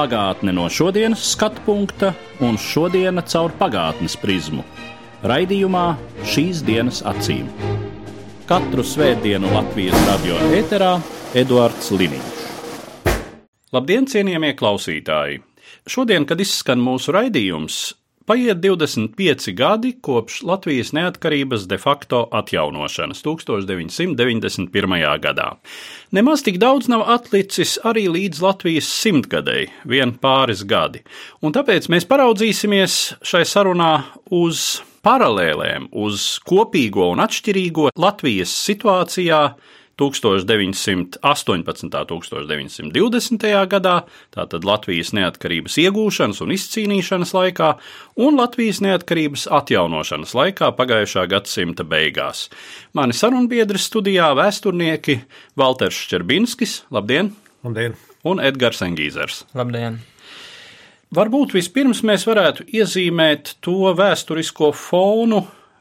[0.00, 4.62] Pagātne no šodienas skatu punkta un šodienas caur pagātnes prizmu.
[5.28, 5.82] Raidījumā
[6.24, 7.50] šīs dienas acīm.
[8.48, 10.94] Katru svētdienu Latvijas radio eterā
[11.36, 12.40] Eduards Liniņš.
[13.76, 15.42] Labdien, cienījamie klausītāji!
[15.84, 17.82] Šodien, kad izskan mūsu raidījums,
[18.30, 25.18] paiet 25 gadi kopš Latvijas neatkarības de facto atjaunošanas 1991.
[25.18, 25.48] gadā.
[26.14, 31.02] Nemaz tik daudz nav atlicis arī līdz Latvijas simtgadēji, vien pāris gadi,
[31.42, 33.90] un tāpēc mēs paraudzīsimies šai sarunā
[34.30, 39.42] uz paralēlēm, uz kopīgo un atšķirīgo Latvijas situācijā
[40.00, 41.84] 1918.
[41.84, 43.46] un 1920.
[43.70, 43.96] gadā,
[44.34, 47.70] tātad Latvijas neatkarības iegūšanas un izcīnīšanas laikā,
[48.24, 52.48] un Latvijas neatkarības atjaunošanas laikā pagājušā gadsimta beigās.
[52.96, 55.20] Mani sarunbiedri studijā vēsturnieki
[55.60, 57.34] Valters Ščerbinskis, labdien!
[57.66, 57.98] Labdien!
[58.24, 59.44] Un Edgars Engīzers.
[59.56, 60.00] Labdien!
[61.10, 65.40] Varbūt vispirms mēs varētu iezīmēt to vēsturisko fonu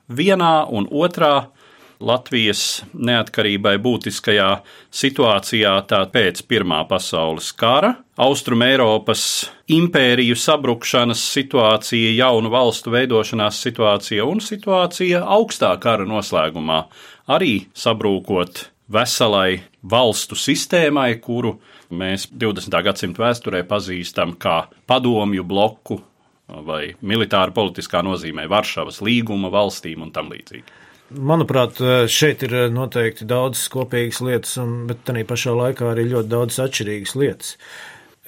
[0.09, 1.51] vienā un otrā
[1.99, 4.47] Latvijas neatkarībai būtiskajā
[4.95, 5.73] situācijā
[6.13, 9.23] pēc Pirmā pasaules kara, Austrum Eiropas
[9.67, 16.85] impēriju sabrukšanas situācija, jaunu valstu veidošanās situācija un situācija augstā kara noslēgumā,
[17.27, 21.57] arī sabrūkot veselai valstu sistēmai, kuru
[21.91, 22.79] mēs 20.
[22.85, 25.99] gadsimta vēsturē pazīstam kā padomju bloku
[26.47, 30.87] vai militāra politiskā nozīmē Varšavas līguma valstīm un tam līdzīgi.
[31.09, 36.59] Manuprāt, šeit ir noteikti daudz kopīgas lietas, un, bet tā pašā laikā arī ļoti daudz
[36.61, 37.55] atšķirīgas lietas.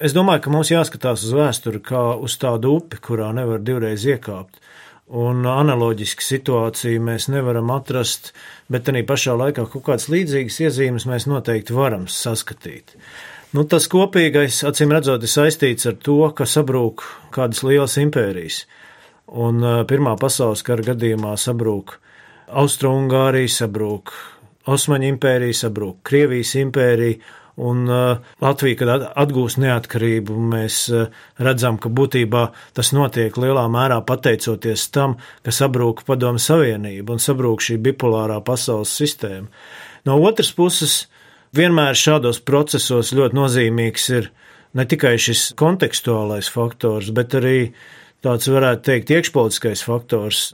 [0.02, 4.58] Es domāju, ka mums jāskatās uz vēsturi kā uz tādu upi, kurā nevar divreiz iekāpt.
[5.14, 8.32] Un analoģisku situāciju mēs nevaram atrast,
[8.72, 12.96] bet tā pašā laikā kaut kādas līdzīgas iezīmes mēs noteikti varam saskatīt.
[13.54, 18.64] Nu, tas kopīgais, acīm redzot, ir saistīts ar to, ka sabrūk kādas lielas impērijas.
[19.28, 22.00] Un Pirmā pasaules kara gadījumā sabrūk
[22.52, 24.12] Austro-Ungārija sabrūk,
[24.70, 27.18] Osmaņu impērija sabrūk, Krievijas impērija,
[27.62, 31.08] un uh, Latvija, kad atgūst neatkarību, mēs uh,
[31.42, 32.46] redzam, ka būtībā
[32.76, 38.94] tas notiek lielā mērā pateicoties tam, ka sabrūk Padomu Savienība un sabrūk šī bipolārā pasaules
[38.96, 39.50] sistēma.
[40.08, 41.06] No otras puses,
[41.56, 44.30] vienmēr šādos procesos ļoti nozīmīgs ir
[44.78, 47.58] ne tikai šis kontekstuālais faktors, bet arī
[48.24, 50.52] tāds, varētu teikt, iekšpolitiskais faktors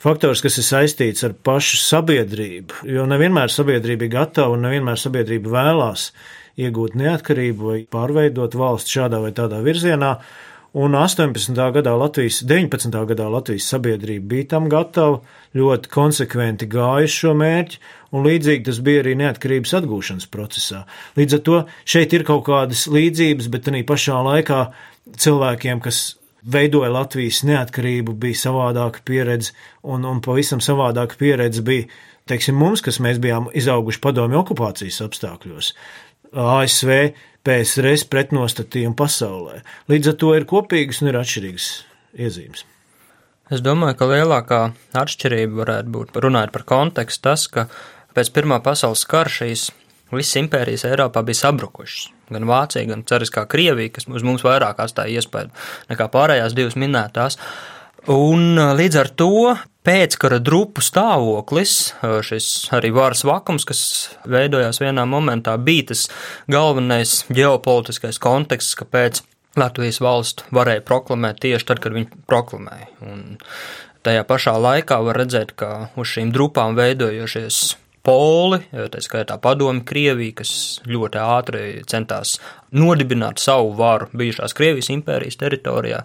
[0.00, 2.84] faktors, kas ir saistīts ar pašu sabiedrību.
[2.88, 6.10] Jo nevienmēr sabiedrība ir gatava un nevienmēr sabiedrība vēlās
[6.60, 10.16] iegūt neatkarību vai pārveidot valsts šādā vai tādā virzienā.
[10.70, 11.56] Un 18.
[11.74, 12.94] gadā Latvijas, 19.
[13.10, 15.18] gadā Latvijas sabiedrība bija tam gatava,
[15.58, 17.80] ļoti konsekventi gāja šo mērķi,
[18.14, 20.84] un līdzīgi tas bija arī neatkarības atgūšanas procesā.
[21.18, 24.60] Līdz ar to šeit ir kaut kādas līdzības, bet arī pašā laikā
[25.18, 31.88] cilvēkiem, kas veidoja Latvijas neatkarību, bija savādāka pieredze, un, un pavisam savādāka pieredze bija,
[32.30, 35.72] teiksim, mums, kas bijām izauguši padomju okupācijas apstākļos.
[36.30, 36.90] ASV,
[37.46, 39.62] PSRS pretnostatījumu pasaulē.
[39.90, 41.70] Līdz ar to ir kopīgas un ir atšķirīgas
[42.20, 42.66] iezīmes.
[43.50, 44.60] Es domāju, ka lielākā
[45.00, 47.66] atšķirība varētu būt, runājot par kontekstu, tas, ka
[48.14, 49.70] pēc Pirmā pasaules kara šīs
[50.14, 55.18] visas impērijas Eiropā bija sabrukušas gan Vācija, gan Ceriskā Krievija, kas uz mums vairāk atstāja
[55.20, 55.50] iespēju
[55.90, 57.38] nekā pārējās divas minētās.
[58.10, 59.32] Un līdz ar to
[59.84, 63.82] pēckara drupu stāvoklis, šis arī varas vakums, kas
[64.28, 66.06] veidojās vienā momentā, bija tas
[66.50, 69.22] galvenais ģeopolitiskais konteksts, kāpēc
[69.58, 72.86] Latvijas valstu varēja proklamēt tieši tad, kad viņi proklamēja.
[73.02, 73.40] Un
[74.06, 77.60] tajā pašā laikā var redzēt, ka uz šīm drupām veidojošies
[78.06, 80.52] poli, tā skaitā padomi Krievija, kas
[80.88, 82.38] ļoti ātri centās
[82.76, 86.02] nodibināt savu varu bijušās Krievijas impērijas teritorijā,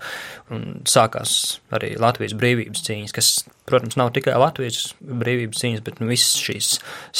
[0.53, 1.35] un sākās
[1.75, 3.33] arī Latvijas brīvības cīņas, kas,
[3.69, 6.71] protams, nav tikai Latvijas brīvības cīņas, bet nu, visas šīs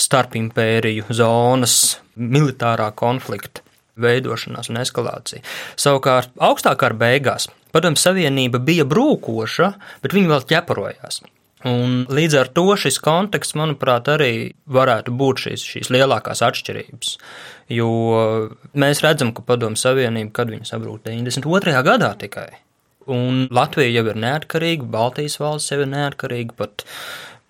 [0.05, 3.63] starpimpēriju zonas, militārā konflikta
[4.01, 5.45] veidošanās un eskalācija.
[5.79, 9.71] Savukārt, augstākā ar beigās Padomju Savienība bija brūkoša,
[10.03, 11.19] bet viņi vēl ķeparojās.
[11.65, 17.15] Un līdz ar to šis konteksts, manuprāt, arī varētu būt šīs, šīs lielākās atšķirības.
[17.73, 17.89] Jo
[18.77, 21.73] mēs redzam, ka Padomu Savienība, kad viņa sabrūk 92.
[21.87, 22.51] gadā tikai,
[23.09, 26.85] un Latvija jau ir neatkarīga, Baltijas valsts jau ir neatkarīga, pat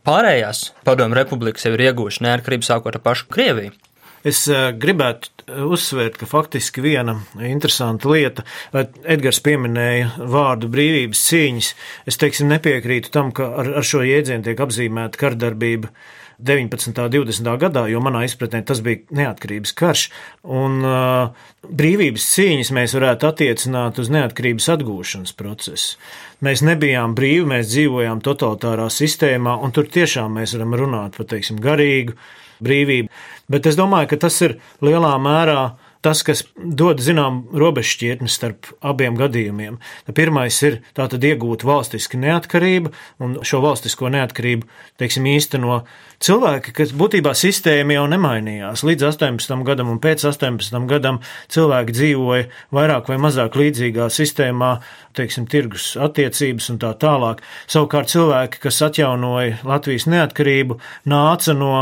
[0.07, 3.75] pārējās padomu republikas jau ir iegūšas neatkarību sākot ar pašu Krieviju.
[4.25, 11.71] Es eh, gribētu uzsvērt, ka faktiski viena interesanta lieta, Edgars pieminēja vārdu brīvības cīņas.
[12.09, 15.93] Es teiksim, nepiekrītu tam, ka ar, ar šo jēdzienu tiek apzīmēta kardarbība
[16.39, 16.99] 19.
[16.99, 17.51] un 20.
[17.61, 20.07] gadā, jo manā izpratnē tas bija neatkarības karš.
[20.43, 26.01] Un uh, brīvības cīņas mēs varētu attiecināt uz neatkarības atgūšanas procesu.
[26.43, 31.61] Mēs nebijām brīvi, mēs dzīvojām totalitārā sistēmā, un tur tiešām mēs varam runāt par, teiksim,
[31.63, 32.17] garīgu
[32.63, 33.09] brīvību.
[33.51, 35.75] Bet es domāju, ka tas ir lielā mērā
[36.05, 39.79] tas, kas dod zinām robežšķietni starp abiem gadījumiem.
[40.13, 42.91] Pirmais ir tātad iegūt valstiski neatkarību,
[43.25, 44.69] un šo valstisko neatkarību,
[45.01, 45.79] teiksim, īsteno
[46.25, 48.85] cilvēki, kas būtībā sistēma jau nemainījās.
[48.85, 51.21] Līdz 18 gadam un pēc 18 gadam
[51.53, 54.75] cilvēki dzīvoja vairāk vai mazāk līdzīgā sistēmā,
[55.17, 57.41] teiksim, tirgus attiecības un tā tālāk.
[57.65, 61.75] Savukārt cilvēki, kas atjaunoja Latvijas neatkarību, nāca no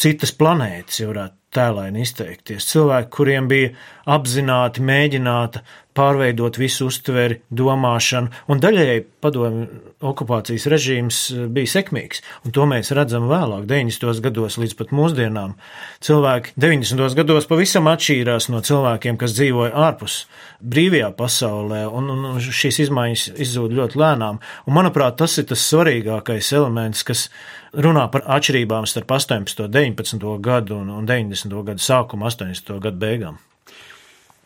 [0.00, 2.66] citas planētas, ja varētu tēlaini izteikties.
[2.72, 3.72] Cilvēki, kuriem bija
[4.16, 5.62] apzināti mēģināta
[5.94, 9.66] pārveidot visu uztveri, domāšanu, un daļēji padomju
[10.04, 14.22] okupācijas režīms eh, bija sekmīgs, un to mēs redzam vēlāk, 90.
[14.24, 15.56] gados līdz pat mūsdienām.
[16.04, 17.18] Cilvēki 90.
[17.18, 20.24] gados pavisam atšķīrās no cilvēkiem, kas dzīvoja ārpus
[20.64, 26.52] brīvajā pasaulē, un, un šīs izmaiņas izzūd ļoti lēnām, un manuprāt, tas ir tas svarīgākais
[26.56, 27.28] elements, kas
[27.74, 29.66] runā par atšķirībām starp 18.
[29.66, 30.28] un 19.
[30.44, 31.54] gadu un, un 90.
[31.66, 32.78] gadu sākumu, 80.
[32.82, 33.40] gadu beigām.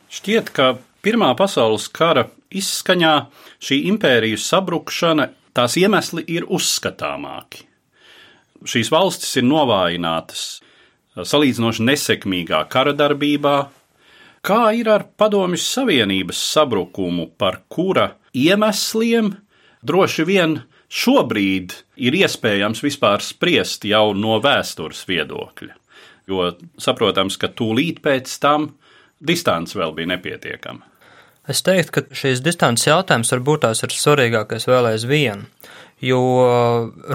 [0.09, 0.71] Šķiet, ka
[1.05, 3.15] Pirmā pasaules kara izskaņā
[3.63, 7.65] šī impērijas sabrukšana, tās iemesli ir uzskatāmāki.
[8.67, 10.47] Šīs valstis ir novājinātas
[11.19, 13.57] salīdzinoši nesekmīgā kara darbībā,
[14.43, 19.33] kā ir ar Padomju Savienības sabrukumu, par kura iemesliem
[19.83, 20.59] droši vien
[20.89, 25.75] šobrīd ir iespējams vispār spriest jau no vēstures viedokļa.
[26.29, 28.73] Jo saprotams, ka tūlīt pēc tam
[29.21, 30.87] distance vēl bija nepietiekama.
[31.49, 35.47] Es teiktu, ka šīs distances jautājums varbūt tās ir svarīgākais vēl aizvien.
[36.05, 36.21] Jo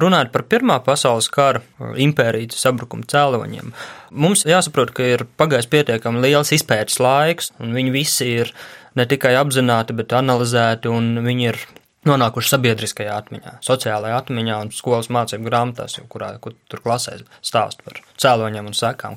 [0.01, 1.61] runājot par Pirmā pasaules kara
[2.01, 3.69] impērijas sabrukuma cēloņiem,
[4.11, 8.51] mums jāsaprot, ka ir pagājis pietiekami liels izpētes laiks, un viņi visi ir
[8.99, 11.61] ne tikai apzināti, bet analizēti, un viņi ir
[12.09, 18.01] nonākuši sabiedriskajā atmiņā, sociālajā atmiņā un skolas mācību grāmatās, kurā kur tur klasē stāst par
[18.19, 19.15] cēloņiem un sekām.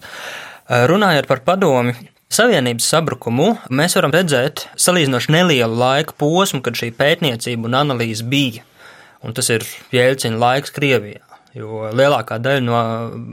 [0.66, 1.96] Runājot par padomi,
[2.36, 8.64] Savienības sabrukumu mēs varam redzēt salīdzinoši nelielu laika posmu, kad šī pētniecība un analīze bija.
[9.24, 11.22] Un tas ir Jēlcina laiks Krievijā.
[11.56, 12.80] Jo lielākā daļa no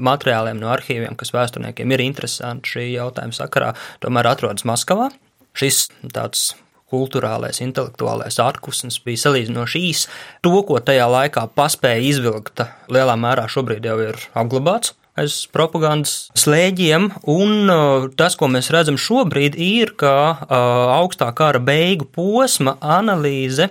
[0.08, 5.10] materiāliem, no arhīviem, kas vēsturniekiem ir interesanti šī jautājuma sakarā, tomēr atrodas Maskavā.
[5.52, 6.54] Šis tāds
[6.94, 10.08] kultūrālais, intelektuālais atpūsnis bija salīdzinoši īs.
[10.46, 12.64] To, ko tajā laikā paspēja izvilkt,
[12.94, 18.98] lielā mērā šobrīd jau ir apglabāts aiz propagandas slēģiem, un uh, tas, ko mēs redzam
[19.00, 20.60] šobrīd, ir, ka uh,
[20.98, 23.70] augstā kara beigu posma analīze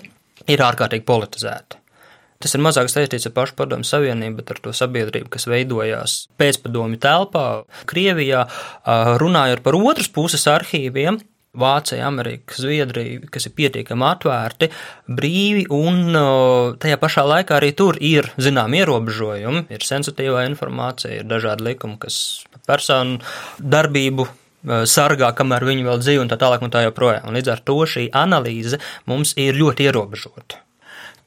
[0.51, 1.79] ir ārkārtīgi politizēta.
[2.43, 6.99] Tas ir mazāk saistīts ar pašu padomu savienību, bet ar to sabiedrību, kas veidojās pēcpadomi
[7.03, 7.47] telpā,
[7.91, 11.21] Krievijā, uh, runājot par otras puses arhīviem,
[11.53, 14.71] Vācija, Amerika, Zviedrija, kas ir pietiekami atvērti,
[15.13, 16.17] brīvi, un
[16.81, 22.17] tajā pašā laikā arī tur ir zinām ierobežojumi, ir sensitīvā informācija, ir dažādi likumi, kas
[22.65, 23.21] personu
[23.61, 24.31] darbību
[24.89, 27.29] sargā, kamēr viņi vēl dzīvo, un tā tālāk, un tā joprojām.
[27.29, 28.81] Un līdz ar to šī analīze
[29.11, 30.63] mums ir ļoti ierobežota.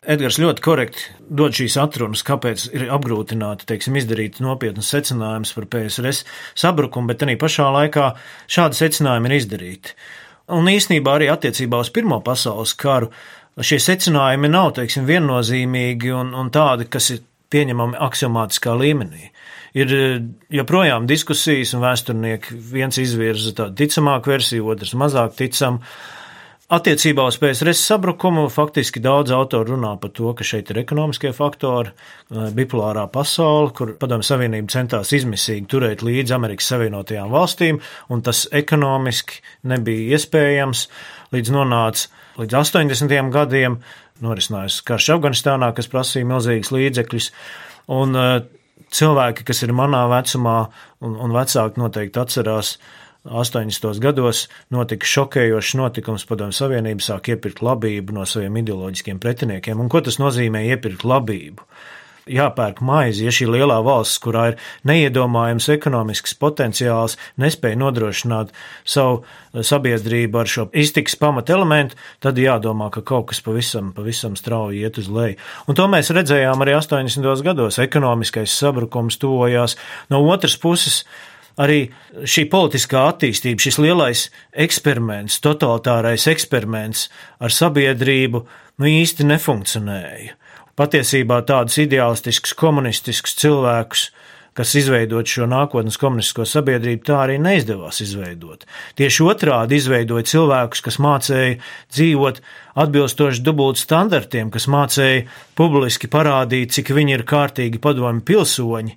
[0.06, 1.06] Edgars ļoti korekti
[1.40, 6.26] dod šīs atrunas, kāpēc ir apgrūtināti teiksim, izdarīt nopietnas secinājumus par PSRS
[6.62, 8.12] sabrukumu, bet arī pašā laikā
[8.52, 9.96] šādi secinājumi ir izdarīti.
[10.54, 13.10] Un īsnībā arī attiecībā uz Pirmo pasaules karu
[13.66, 19.32] šie secinājumi nav teiksim, viennozīmīgi un, un tādi, kas ir pieņemami aksiomātiskā līmenī.
[19.76, 19.92] Ir
[20.56, 25.82] joprojām diskusijas, un vēsturnieki viens izvirza tādu ticamāku versiju, otrs mazāk ticamu.
[26.66, 31.92] Attiecībā uz PSRS sabrukumu faktiski daudz autoru runā par to, ka šeit ir ekonomiskie faktori,
[31.92, 37.80] eh, bipolārā pasaule, kur Padomju Savienība centās izmisīgi turēt līdzi Amerikas Savienotajām valstīm,
[38.10, 40.88] un tas ekonomiski nebija iespējams,
[41.38, 42.08] līdz nonāca
[42.42, 43.30] līdz 80.
[43.30, 43.78] gadiem,
[44.26, 47.32] norisinājās karš Afganistānā, kas prasīja milzīgas līdzekļus,
[47.94, 48.42] un eh,
[48.90, 50.60] cilvēki, kas ir manā vecumā
[51.02, 52.80] un, un vecāki noteikti atcerās,
[53.26, 54.00] 80.
[54.04, 59.82] gados notika šokējošs notikums, padomju Savienība sāk iepirkt labību no saviem ideoloģiskiem pretiniekiem.
[59.82, 61.66] Un ko tas nozīmē iepirkt labību?
[62.26, 64.56] jāpērk maizi, ja šī lielā valsts, kurā ir
[64.88, 69.22] neiedomājams ekonomisks potenciāls, nespēja nodrošināt savu
[69.54, 75.12] sabiedrību ar šo iztiks pamatelementu, tad jādomā, ka kaut kas pavisam, pavisam strauji iet uz
[75.12, 75.38] leju.
[75.70, 77.46] Un to mēs redzējām arī 80.
[77.46, 77.80] gados.
[77.84, 79.78] Ekonomiskais sabrukums tuvojās
[80.10, 81.04] no otras puses
[81.62, 81.80] arī
[82.28, 84.26] šī politiskā attīstība, šis lielais
[84.66, 87.08] eksperiments, totalitārais eksperiments
[87.40, 88.44] ar sabiedrību,
[88.82, 90.36] nu īsti nefunkcionēja.
[90.76, 94.10] Patiesībā tādus ideālistiskus, komunistiskus cilvēkus,
[94.56, 98.64] kas izveidot šo nākotnes komunistisko sabiedrību, tā arī neizdevās izveidot.
[99.00, 101.58] Tieši otrādi izveidoja cilvēkus, kas mācīja
[101.96, 102.40] dzīvot
[102.84, 105.26] atbilstoši dubult standartiem, kas mācīja
[105.60, 108.96] publiski parādīt, cik viņi ir kārtīgi padomi pilsoņi,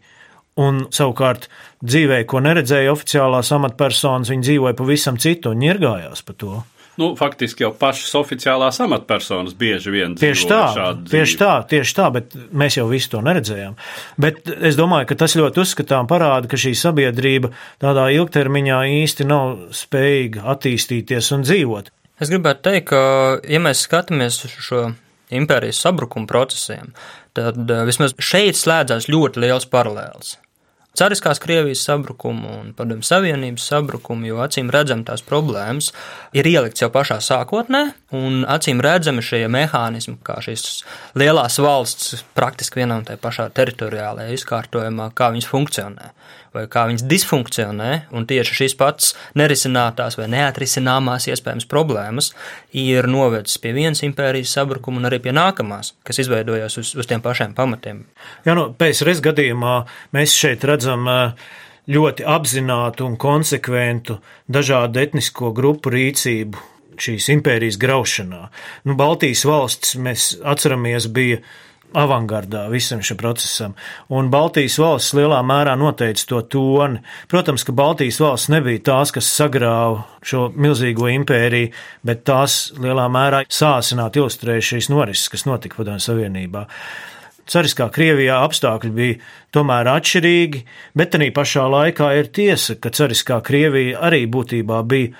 [0.59, 1.47] un savukārt
[1.85, 6.59] dzīvē, ko neredzēja oficiālās amatpersonas, viņi dzīvoja pavisam citu un ņirgājās par to.
[6.99, 10.63] Nu, faktiski jau pašas oficiālās amatpersonas bieži vien tieši tā,
[11.07, 13.77] tieši tā, tieši tā, bet mēs jau visu to neredzējām.
[14.19, 19.71] Bet es domāju, ka tas ļoti uzskatām parāda, ka šī sabiedrība tādā ilgtermiņā īsti nav
[19.79, 21.93] spējīga attīstīties un dzīvot.
[22.19, 23.05] Es gribētu teikt, ka,
[23.47, 24.83] ja mēs skatāmies uz šo
[25.39, 26.91] impērijas sabrukuma procesiem,
[27.39, 30.35] tad eh, vismaz šeit slēdzās ļoti liels paralēls
[30.99, 35.93] cariskās Krievijas sabrukumu un padomju Savienības sabrukumu, jo acīm redzam tās problēmas
[36.37, 37.85] ir ielikts jau pašā sākotnē,
[38.19, 40.83] un acīm redzami šie mehānismi, kā šīs
[41.19, 46.13] lielās valsts praktiski vienā un tajā pašā teritoriālajā izkārtojumā, kā viņas funkcionē
[46.59, 52.33] vai kā viņas disfunkcionē, un tieši šīs pats nerisinātās vai neatrisināmās iespējams problēmas
[52.77, 57.23] ir novedis pie vienas impērijas sabrukuma un arī pie nākamās, kas izveidojās uz, uz tiem
[57.25, 58.05] pašiem pamatiem.
[58.47, 59.79] Jā, no PSRS gadījumā
[60.17, 61.07] mēs šeit redzam
[61.89, 64.19] ļoti apzinātu un konsekventu
[64.51, 66.67] dažādu etnisko grupu rīcību
[66.99, 68.49] šīs impērijas graušanā.
[68.89, 71.41] Nu, Baltijas valsts, mēs atceramies, bija
[71.97, 73.75] avangardā visam šim procesam.
[74.13, 77.03] Un Baltijas valsts lielā mērā noteica to toni.
[77.31, 81.73] Protams, ka Baltijas valsts nebija tās, kas sagrāva šo milzīgo impēriju,
[82.05, 86.67] bet tās lielā mērā sāsināt ilustrēja šīs norises, kas notika Padomju Savienībā.
[87.49, 89.19] Cariskā Krievijā apstākļi bija
[89.57, 90.65] tomēr atšķirīgi,
[91.01, 95.15] bet arī pašā laikā ir tiesa, ka Cariskā Krievija arī būtībā bija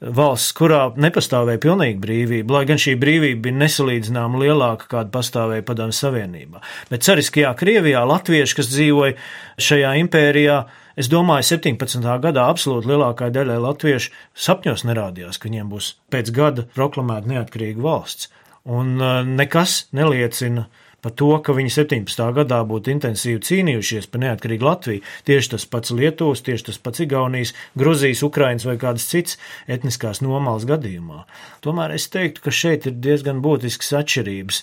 [0.00, 5.96] valsts, kurā nepastāvēja pilnīga brīvība, lai gan šī brīvība bija nesalīdzināma lielāka, kāda pastāvēja Padomju
[5.98, 6.62] Savienībā.
[6.90, 9.16] Bet cariskajā Krievijā latvieši, kas dzīvoja
[9.62, 10.60] šajā impērijā,
[11.00, 12.06] es domāju, 17.
[12.22, 14.14] gadā absolūti lielākā daļai latviešu
[14.46, 18.30] sapņos nerādījās, ka viņiem būs pēc gada proklamēta neatkarīga valsts.
[18.64, 20.68] Un uh, nekas neliecina
[21.04, 22.24] par to, ka viņi 17.
[22.38, 25.04] gadā būtu intensīvi cīnījušies par neatkarīgu Latviju.
[25.28, 29.36] Tieši tas pats Lietuvas, tieši tas pats Igaunijas, Gruzijas, Ukrainas vai kādas citas
[29.68, 31.26] etniskās nomāls gadījumā.
[31.64, 34.62] Tomēr es teiktu, ka šeit ir diezgan būtisks atšķirības.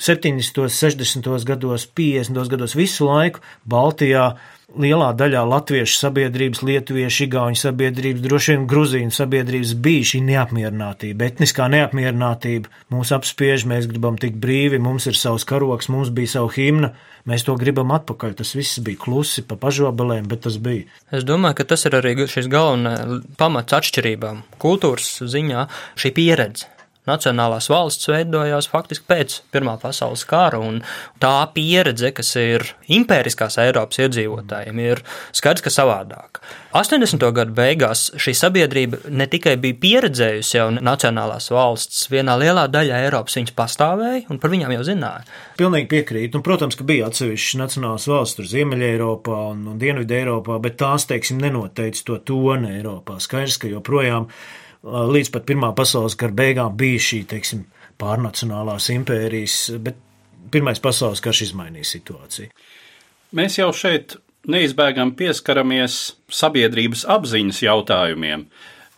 [0.00, 1.30] 70., 60.
[1.52, 2.50] gados, 50.
[2.56, 4.32] gados visu laiku Baltijā
[4.78, 11.68] lielā daļā latviešu sabiedrības, lietuviešu, igauņu sabiedrības, droši vien gruzīņu sabiedrības bija šī neapmierinātība, etniskā
[11.72, 12.72] neapmierinātība.
[12.92, 16.92] Mūs apspiež, mēs gribam tikt brīvi, mums ir savs karoks, mums bija savu himna,
[17.28, 18.36] mēs to gribam atpakaļ.
[18.40, 20.88] Tas viss bija klusi pa pažobelēm, bet tas bija.
[21.12, 25.66] Es domāju, ka tas ir arī šis galvenais pamats atšķirībām kultūras ziņā-
[26.00, 26.70] šī pieredze
[27.08, 30.80] nacionālās valsts veidojās faktiski pēc Pirmā pasaules kara, un
[31.22, 35.02] tā pieredze, kas ir impēriskās Eiropas iedzīvotājiem, ir
[35.34, 36.42] skaidrs, ka savādāka.
[36.72, 37.26] 80.
[37.36, 43.36] gadu beigās šī sabiedrība ne tikai bija pieredzējusi jau nacionālās valsts, vienā lielā daļā Eiropas
[43.36, 45.26] viņas pastāvēja un par viņām jau zināja.
[45.60, 46.32] Pilnīgi piekrīt.
[46.32, 50.78] Nu, protams, ka bija atsevišķas nacionālās valsts, tur Ziemeļa Eiropā un, un Dienvidu Eiropā, bet
[50.80, 53.18] tās, teiksim, nenoteica to toni Eiropā.
[53.20, 54.30] Skaidrs, ka joprojām
[54.82, 57.66] līdz pat Pirmā pasaules kara beigām bija šī, teiksim,
[58.02, 60.00] pārnacionālās impērijas, bet
[60.52, 62.50] Pirmais pasaules karš izmainīja situāciju.
[63.38, 64.18] Mēs jau šeit
[64.52, 65.98] neizbēgam pieskaramies
[66.32, 68.44] sabiedrības apziņas jautājumiem.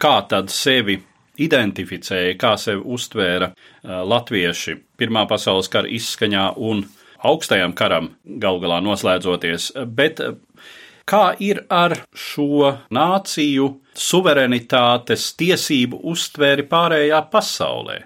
[0.03, 0.97] Kā tad sevi
[1.45, 3.53] identificēja, kā sevi uztvēra
[3.85, 6.83] latvieši Pirmā pasaules kara izskaņā un
[7.25, 8.11] augstajam karam
[8.43, 10.21] gal galā noslēdzoties, bet
[11.05, 17.99] Kā ir ar šo nāciju suverenitātes tiesību uztvēri pārējā pasaulē?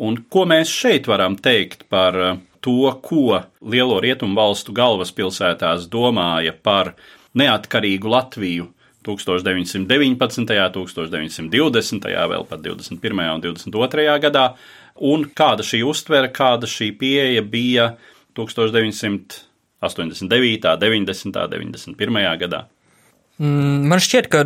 [0.00, 6.54] Un ko mēs šeit varam teikt par eh, to, ko lielo rietumu valstu galvaspilsētās domāja
[6.54, 6.94] par
[7.34, 8.70] neatkarīgu Latviju
[9.06, 10.46] 1919.,
[10.76, 13.26] 1920., vēl pat 21.
[13.34, 14.06] un 22.
[14.22, 14.46] gadā,
[15.10, 17.94] un kāda šī uztvere, kāda šī pieeja bija
[18.38, 19.49] 1900.
[19.80, 22.36] 89., 90., 91.
[22.44, 22.66] gadā.
[23.40, 24.42] Mm, Man šķiet, ka,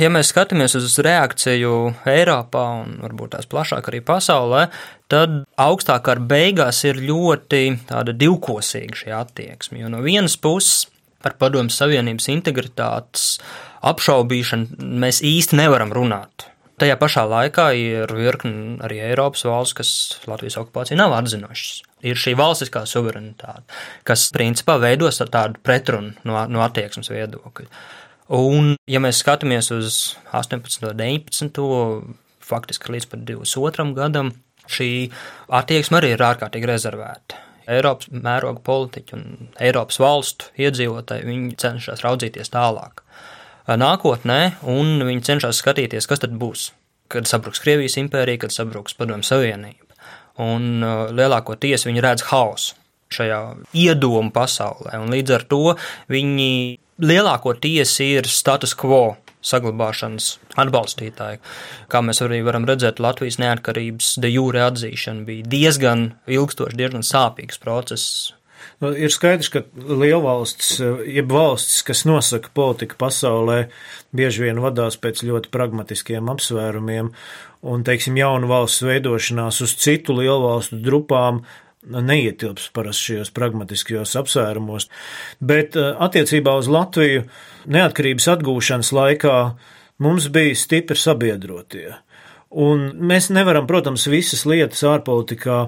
[0.00, 1.72] ja mēs skatāmies uz reakciju
[2.08, 4.70] Eiropā un varbūt tās plašāk arī pasaulē,
[5.12, 9.82] tad augstāk ar beigās ir ļoti tāda divkosīga šī attieksme.
[9.82, 10.86] Jo no vienas puses
[11.20, 13.34] par padomu savienības integritātes
[13.84, 16.48] apšaubīšanu mēs īsti nevaram runāt.
[16.78, 19.90] Tajā pašā laikā ir virkni arī Eiropas valsts, kas
[20.30, 21.82] Latvijas okupāciju nav atzinušas.
[22.06, 23.64] Ir šī valstiskā suverenitāte,
[24.06, 27.66] kas principā veidos tādu pretrunu no, no attieksmes viedokļa.
[28.38, 29.98] Un, ja mēs skatāmies uz
[30.36, 34.32] 18, 19, faktiski līdz pat 22 gadam,
[34.68, 34.90] šī
[35.58, 37.42] attieksme arī ir ārkārtīgi rezervēta.
[37.68, 43.02] Eiropas mēroga politiķi un Eiropas valstu iedzīvotāji cenšas raudzīties tālāk.
[43.68, 46.70] Nākotnē, un viņi cenšas skatīties, kas tad būs,
[47.12, 49.84] kad sabruks Krievijas impērija, kad sabruks Padomju Savienība.
[50.40, 50.80] Un
[51.12, 52.78] lielākoties viņi redz hausu
[53.12, 53.40] šajā
[53.76, 55.62] iedomu pasaulē, un līdz ar to
[56.12, 56.50] viņi
[57.00, 61.40] lielākoties ir status quo saglabāšanas atbalstītāji.
[61.90, 67.60] Kā mēs arī varam redzēt, Latvijas neatkarības de jūre atzīšana bija diezgan ilgstošs, diezgan sāpīgs
[67.62, 68.32] process.
[68.82, 73.64] Nu, ir skaidrs, ka lielvalsts, jeb valsts, kas nosaka politiku pasaulē,
[74.14, 77.12] bieži vien vadās pēc ļoti pragmatiskiem apsvērumiem,
[77.66, 81.42] un, teiksim, jaunu valsts veidošanās uz citu lielvalstu grupām
[81.88, 84.88] neietilps parasti šajos pragmatiskajos apsvērumos.
[85.40, 87.24] Bet eh, attiecībā uz Latviju
[87.70, 89.38] neatkarības atgūšanas laikā
[90.04, 91.94] mums bija stipri sabiedrotie.
[92.48, 95.66] Un mēs nevaram, protams, visas lietas ārpolitikā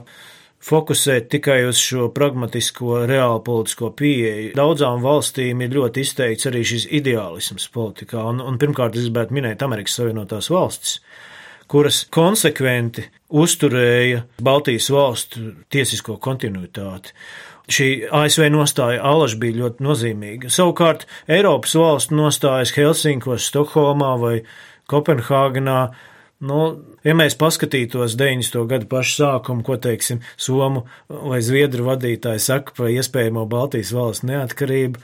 [0.64, 4.52] fokusēt tikai uz šo pragmatisko, reālu politisko pieeju.
[4.58, 9.64] Daudzām valstīm ir ļoti izteikts arī šis ideālisms politikā, un, un pirmkārt, es gribētu minēt
[9.64, 10.98] Amerikas Savienotās valstis,
[11.70, 17.14] kuras konsekventi uzturēja Baltijas valstu tiesisko kontinuitāti.
[17.70, 20.50] Šī ASV nostāja Alaž bija ļoti nozīmīga.
[20.50, 24.36] Savukārt Eiropas valstu nostājas Helsinkos, Stokholmā vai
[24.90, 25.84] Kopenhāgenā
[26.40, 26.60] Nu,
[27.04, 28.62] ja mēs paskatītos 90.
[28.68, 35.02] gadu pašu sākumu, ko teiksim, Somu vai Zviedru vadītāji saka par iespējamo Baltijas valsts neatkarību,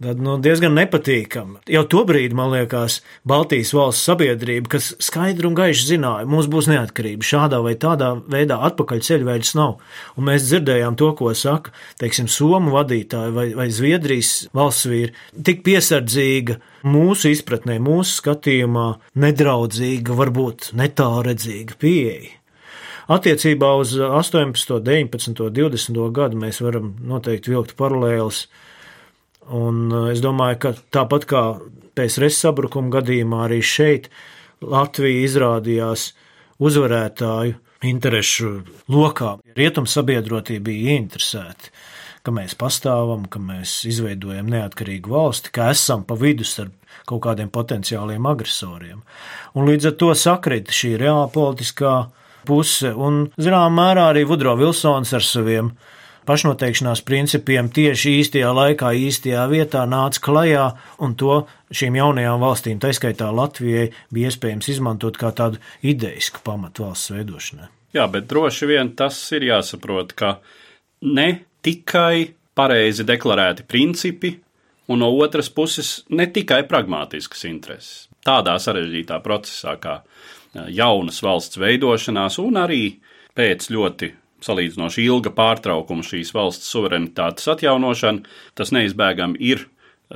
[0.00, 1.58] Tad nu, diezgan nepatīkami.
[1.68, 7.26] Jau tobrīd, man liekas, Baltijas valsts sabiedrība, kas skaidri un gaiši zināja, mums būs neatkarība,
[7.28, 9.74] šādā vai tādā veidā atpakaļ ceļveidus nav.
[10.16, 15.12] Un mēs dzirdējām to, ko saka, teiksim, Somu vadītāji vai, vai Zviedrijas valsts vīri,
[15.44, 16.56] tik piesardzīga
[16.88, 18.86] mūsu izpratnē, mūsu skatījumā,
[19.20, 22.38] nedraudzīga, varbūt netāredzīga pieeja.
[23.10, 28.46] Attiecībā uz 18, 19, 20 gadu mēs varam noteikti vilkt paralēlus
[29.56, 31.44] Un eh, es domāju, ka tāpat kā
[31.98, 34.10] PSRS sabrukuma gadījumā, arī šeit
[34.60, 36.10] Latvija izrādījās
[36.60, 37.56] uzvarētāju
[37.90, 38.50] interešu
[38.92, 39.38] lokā.
[39.56, 41.72] Rietumu sabiedrotība bija ieinteresēta,
[42.24, 46.76] ka mēs pastāvam, ka mēs izveidojam neatkarīgu valsti, ka esam pa vidu starp
[47.08, 49.00] kaut kādiem potenciāliem agresoriem.
[49.56, 51.94] Un līdz ar to sakrita šī reāla politiskā
[52.46, 55.72] puse, un, zināmā mērā, arī Vudro Vilsons ar saviem
[56.28, 60.66] pašnoteikšanās principiem tieši īstajā laikā, īstajā vietā nāca klajā,
[61.04, 61.42] un to
[61.74, 67.70] šīm jaunajām valstīm, taiskaitā Latvijai, bija iespējams izmantot kā tādu ideisku pamatu valsts veidošanai.
[67.96, 70.36] Jā, bet droši vien tas ir jāsaprot, ka
[71.06, 71.30] ne
[71.64, 74.34] tikai pareizi deklarēti principi,
[74.90, 78.06] un no otras puses ne tikai pragmātiskas intereses.
[78.26, 80.00] Tādā sarežģītā procesā kā
[80.74, 82.82] jaunas valsts veidošanās un arī
[83.38, 84.10] pēc ļoti
[84.44, 88.24] salīdzinoši ilga pārtraukuma šīs valsts suverenitātes atjaunošana,
[88.58, 89.66] tas neizbēgami ir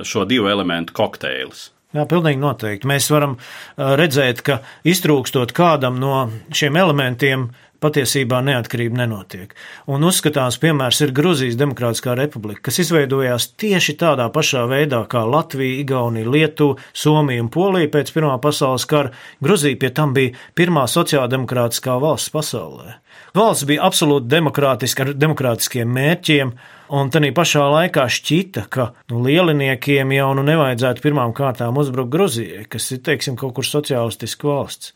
[0.03, 1.69] šo divu elementu kokteils.
[1.95, 2.89] Jā, pilnīgi noteikti.
[2.91, 3.37] Mēs varam
[3.77, 7.47] redzēt, ka iztrūkstot kādam no šiem elementiem,
[7.85, 9.53] patiesībā neatkarība nenotiek.
[9.87, 15.79] Un uzskatāms piemērs ir Gruzijas Demokrātiskā republika, kas izveidojās tieši tādā pašā veidā kā Latvija,
[15.85, 19.13] Igaunija, Lietuva, Somija un Polija pēc Pirmā pasaules kara.
[19.45, 22.99] Gruzija pie tam bija pirmā sociāldemokrātiskā valsts pasaulē.
[23.35, 26.53] Valsts bija absolūti demokrātiska ar demokrātiskiem mērķiem,
[26.95, 32.63] un tā pašā laikā šķita, ka nu, lieliniekiem jau nu nevajadzētu pirmām kārtām uzbrukt Gruzijai,
[32.71, 34.93] kas ir, teiksim, kaut kur sociālistiska valsts.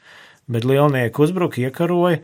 [0.50, 2.24] Bet lielnieki uzbruka, iekaroja,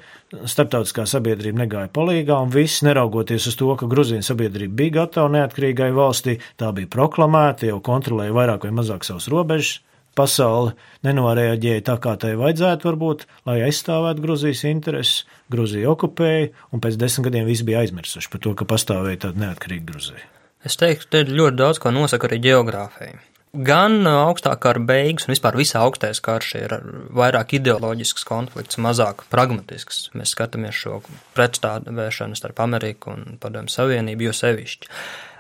[0.50, 5.92] starptautiskā sabiedrība negāja palīgā, un viss, neraugoties uz to, ka Grūzijas sabiedrība bija gatava neatkarīgai
[5.94, 9.76] valstī, tā bija proklamēta, jau kontrolēja vairāk vai mazāk savus robežas
[10.16, 10.74] pasaule
[11.06, 15.26] nenoreaģēja tā, kā tai vajadzētu, varbūt, lai aizstāvētu Grūzijas intereses.
[15.52, 19.92] Grūzija okupēja, un pēc desmit gadiem viss bija aizmirsuši par to, ka pastāvēja tāda neatkarīga
[19.92, 20.26] Grūzija.
[20.66, 23.20] Es teiktu, te ļoti daudz ko nosaka arī geogrāfija.
[23.56, 26.74] Gan augstākā kara beigas, un vispār visā augstais karš ir
[27.16, 30.10] vairāk ideoloģisks konflikts, mazāk pragmatisks.
[30.18, 31.00] Mēs skatāmies šo
[31.38, 34.92] pretstāvēšanu starp Ameriku un Padomu Savienību, jo sevišķi.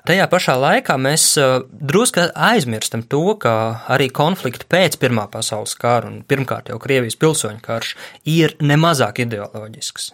[0.05, 1.31] Tajā pašā laikā mēs
[1.65, 3.55] drusku aizmirstam to, ka
[3.91, 7.95] arī konflikti pēc Pirmā pasaules kara un pirmkārt jau Krievijas pilsoņu karš
[8.29, 10.11] ir nemazāk ideoloģisks.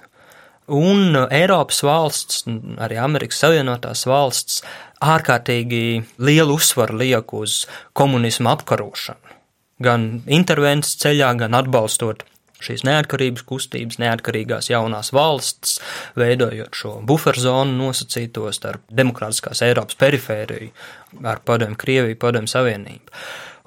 [0.69, 2.43] Un uh, Eiropas valsts,
[2.81, 4.61] arī Amerikas Savienotās valsts,
[5.01, 7.63] ārkārtīgi lielu uzsvaru liek uz
[7.97, 9.37] komunismu apkarošanu.
[9.81, 12.21] Gan intervences ceļā, gan atbalstot
[12.61, 15.79] šīs neatkarības kustības, neatkarīgās jaunās valsts,
[16.19, 23.09] veidojot šo buferzonu nosacīto starp demokrātiskās Eiropas perifēriju ar padomu Krieviju, padomu Savienību.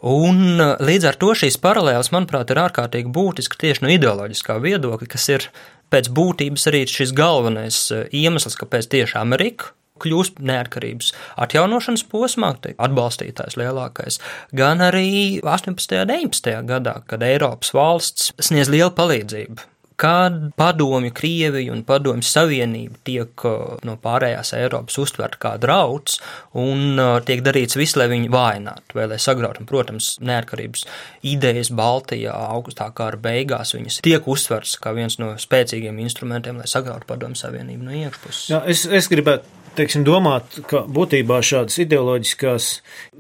[0.05, 5.29] Un līdz ar to šīs paralēlas, manuprāt, ir ārkārtīgi būtiski tieši no ideoloģiskā viedokļa, kas
[5.33, 5.47] ir
[5.93, 7.81] pēc būtības arī šis galvenais
[8.13, 11.13] iemesls, kāpēc tieši Amerika kļūst neatkarības
[11.45, 12.51] atjaunošanas posmā,
[12.83, 14.19] atbalstītājs lielākais,
[14.57, 16.01] gan arī 18.
[16.03, 16.57] un 19.
[16.71, 23.77] gadā, kad Eiropas valsts sniedz lielu palīdzību kad padomju Krievija un padomju Savienība tiek uh,
[23.87, 26.19] no pārējās Eiropas uztverta kā drauds
[26.59, 29.63] un uh, tiek darīts viss, lai viņu vājinātu vai lai sagrautu.
[29.63, 30.87] Un, protams, neatkarības
[31.35, 37.09] idejas Baltijā augustā kara beigās viņas tiek uztverts kā viens no spēcīgiem instrumentiem, lai sagrautu
[37.11, 38.49] padomju Savienību no iekšpuses.
[38.51, 42.69] Jā, es, es gribētu teiksim, domāt, ka būtībā šādas ideoloģiskās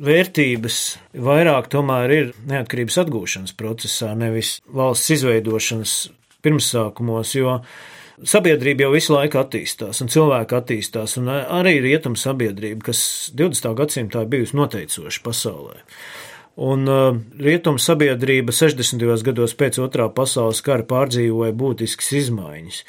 [0.07, 0.81] vērtības
[1.27, 5.97] vairāk tomēr ir neatkarības atgūšanas procesā, nevis valsts izveidošanas
[6.45, 7.57] pirmsākumos, jo
[8.23, 13.73] sabiedrība jau visu laiku attīstās, un cilvēki attīstās, un arī rietumu sabiedrība, kas 20.
[13.81, 15.83] gadsimtā ir bijusi noteicoša pasaulē.
[16.65, 19.03] Un uh, rietumu sabiedrība 60.
[19.27, 22.85] gados pēc otrā pasaules kara pārdzīvoja būtiskas izmaiņas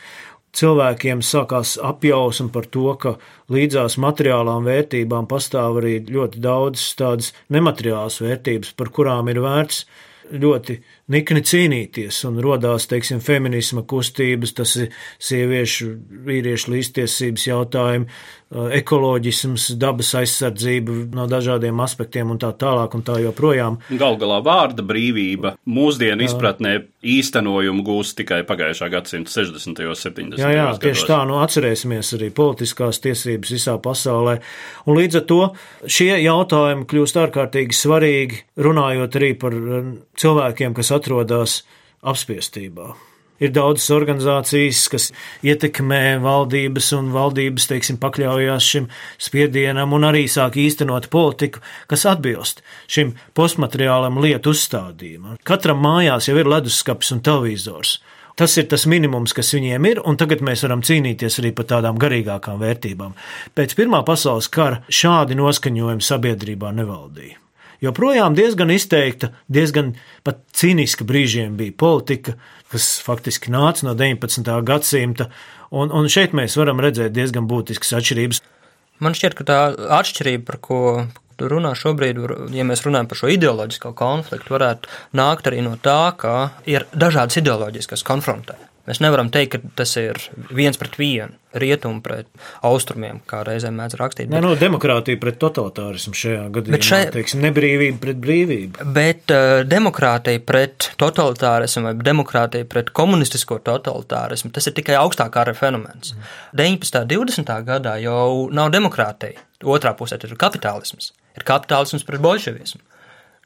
[0.56, 3.16] cilvēkiem sākās apjausma par to, ka
[3.52, 9.86] līdzās materiālām vērtībām pastāv arī ļoti daudz tādas nemateriālas vērtības, par kurām ir vērts
[10.32, 10.80] ļoti
[11.12, 15.92] nikni cīnīties, un radās, teiksim, feminisma kustības, tas ir sieviešu,
[16.26, 18.10] vīriešu līdztiesības jautājumi,
[18.56, 23.80] ekoloģisms, dabas aizsardzība no dažādiem aspektiem un tā tālāk un tā joprojām.
[23.98, 29.82] Gal galā vārda brīvība mūsdienu izpratnē īstenojumu gūst tikai pagājušā gadsimta 60.
[29.90, 30.40] un 70.
[30.42, 31.10] Jā, jā, tieši gados.
[31.10, 34.38] tā, nu atcerēsimies arī politiskās tiesības visā pasaulē,
[34.86, 35.42] un līdz ar to
[35.98, 39.58] šie jautājumi kļūst ārkārtīgi svarīgi, runājot arī par
[40.22, 41.64] cilvēkiem, kas atrodas
[42.06, 42.94] apspiestībā.
[43.44, 45.10] Ir daudzas organizācijas, kas
[45.44, 48.88] ietekmē valdības, un valdības, teiksim, pakļaujās šim
[49.20, 51.60] spiedienam un arī sāk īstenot politiku,
[51.92, 55.36] kas atbilst šim postmateriālam lietu uzstādījumam.
[55.44, 57.98] Katram mājās jau ir leduskapis un televizors.
[58.40, 62.00] Tas ir tas minimums, kas viņiem ir, un tagad mēs varam cīnīties arī par tādām
[62.00, 63.16] garīgākām vērtībām.
[63.56, 67.45] Pēc Pirmā pasaules kara šādi noskaņojumi sabiedrībā nevaldīja
[67.84, 69.94] joprojām diezgan izteikta, diezgan
[70.26, 72.36] pat cīniska brīžiem bija politika,
[72.72, 74.52] kas faktiski nāca no 19.
[74.68, 75.30] gadsimta,
[75.72, 78.42] un, un šeit mēs varam redzēt diezgan būtiskas atšķirības.
[79.04, 79.60] Man šķiet, ka tā
[80.00, 80.82] atšķirība, par ko
[81.40, 82.22] runā šobrīd,
[82.56, 86.36] ja mēs runājam par šo ideoloģisko konfliktu, varētu nākt arī no tā, ka
[86.70, 88.56] ir dažādas ideoloģijas, kas konfrontē.
[88.86, 90.20] Mēs nevaram teikt, ka tas ir
[90.54, 92.28] viens pret vienu, rietumu pret
[92.66, 94.30] austrumiem, kā reizēm mēdz rakstīt.
[94.30, 98.88] Nē, no demokrātija pret totalitārismu šajā gadījumā, šai, teiksim, nebrīvība pret brīvību.
[98.96, 105.58] Bet uh, demokrātija pret totalitārismu vai demokrātija pret komunistisko totalitārismu, tas ir tikai augstā kara
[105.58, 106.14] fenomens.
[106.14, 106.34] Mm.
[106.62, 107.02] 19.
[107.18, 107.54] un 20.
[107.72, 109.42] gadā jau nav demokrātija.
[109.66, 111.10] Otrā pusē ir kapitālisms.
[111.34, 112.86] Ir kapitālisms pret bolševismu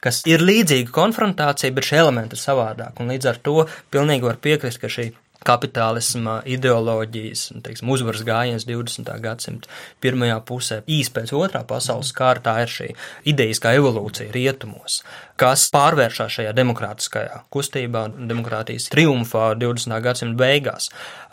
[0.04, 3.00] kas ir līdzīga konfrontācija, bet šie elementi ir savādāk.
[3.04, 5.10] Un līdz ar to pilnīgi var piekrist, ka šī
[5.46, 9.10] kapitālisma ideoloģijas teiksim, uzvaras gājiens 20.
[9.24, 9.72] gadsimta
[10.04, 12.90] pirmajā pusē, īsi pēc otrā pasaules kara, tā ir šī
[13.32, 15.02] idejiskā evolūcija rietumos,
[15.40, 19.96] kas pārvēršas šajā demokrātiskajā kustībā, demokrātijas triumfā 20.
[20.06, 20.90] gadsimta beigās.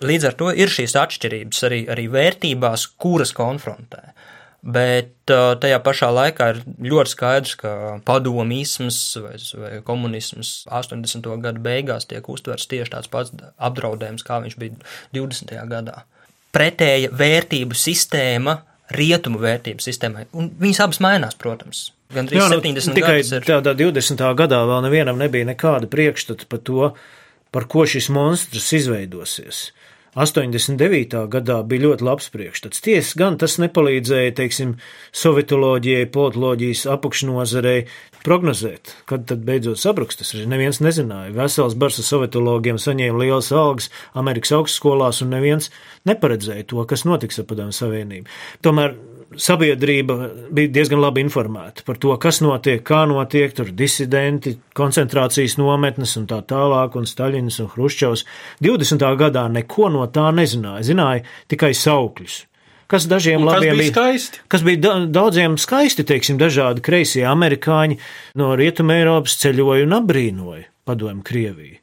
[0.06, 4.12] Līdz ar to ir šīs atšķirības arī, arī vērtībās, kuras konfrontē.
[4.66, 6.56] Bet tajā pašā laikā ir
[6.90, 7.72] ļoti skaidrs, ka
[8.06, 11.28] padomīsms vai, vai komunisms 80.
[11.44, 13.30] gada beigās tiek uztverts tieši tāds pats
[13.62, 14.74] apdraudējums, kā viņš bija
[15.14, 15.54] 20.
[15.70, 16.00] gadā.
[16.56, 18.58] Pretēja vērtību sistēma
[18.94, 21.90] rietumu vērtību sistēmai, un viņas abas mainās, protams.
[22.14, 23.46] Gan arī 70 nu, tikai ir...
[23.46, 24.22] tādā 20.
[24.38, 26.92] gadā vēl nevienam nebija nekāda priekšstata par to,
[27.54, 29.68] par ko šis monstrs izveidosies.
[30.16, 31.26] 89.
[31.28, 32.80] gadā bija ļoti labs priekšstats.
[32.84, 34.76] Tiesa gan tas nepalīdzēja, teiksim,
[35.12, 37.82] sovietoloģijai, politoloģijas apakšnozarei
[38.24, 40.16] prognozēt, kad tad beidzot sabruks.
[40.16, 41.34] Tas arī neviens nezināja.
[41.36, 45.68] Vesels bars ar sovietologiem saņēma lielas algas Amerikas augstskolās, un neviens
[46.08, 48.32] neparedzēja to, kas notiks ar Padomu Savienību.
[48.64, 48.96] Tomēr
[49.34, 50.16] sabiedrība
[50.54, 56.28] bija diezgan labi informēta par to, kas notiek, kā notiek, tur disidenti, koncentrācijas nometnes un
[56.30, 58.24] tā tālāk, un Staļins un Hruščovs.
[58.64, 59.06] 20.
[59.20, 62.44] gadā neko no tā nezināja, zināja tikai saukļus.
[62.86, 64.44] kas dažiem Un kas labiem bija skaisti?
[64.48, 67.98] Kas bija da daudziem skaisti, teiksim, dažādi kreisie amerikāņi
[68.38, 71.80] no Rietumē Eiropas ceļoja un apbrīnoja padomu Krieviju.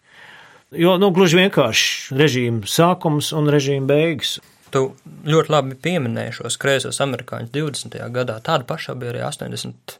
[0.73, 4.39] Jo, nu, gluži vienkārši režīma sākums un režīma beigas.
[4.73, 4.81] Tu
[5.29, 7.97] ļoti labi pieminēji šos kreisos amerikāņus 20.
[8.15, 8.39] gadā.
[8.43, 9.97] Tāda paša bija arī 80.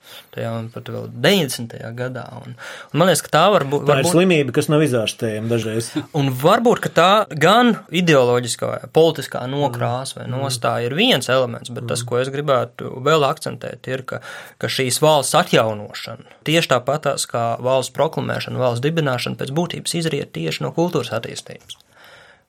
[0.49, 1.77] un pat vēl 90.
[1.97, 2.25] gadā.
[2.41, 3.86] Un, un man liekas, ka tā var būt.
[3.89, 5.91] Tā ir slimība, kas nav izārstējama dažreiz.
[6.19, 12.19] Un varbūt tā gan ideoloģiskā, politiskā nokrāsa vai nostāja ir viens elements, bet tas, ko
[12.21, 14.23] es gribētu vēl akcentēt, ir, ka,
[14.62, 20.65] ka šīs valsts atjaunošana tieši tāpatās kā valsts proklamēšana, valsts dibināšana pēc būtības izriet tieši
[20.65, 21.82] no kultūras attīstības.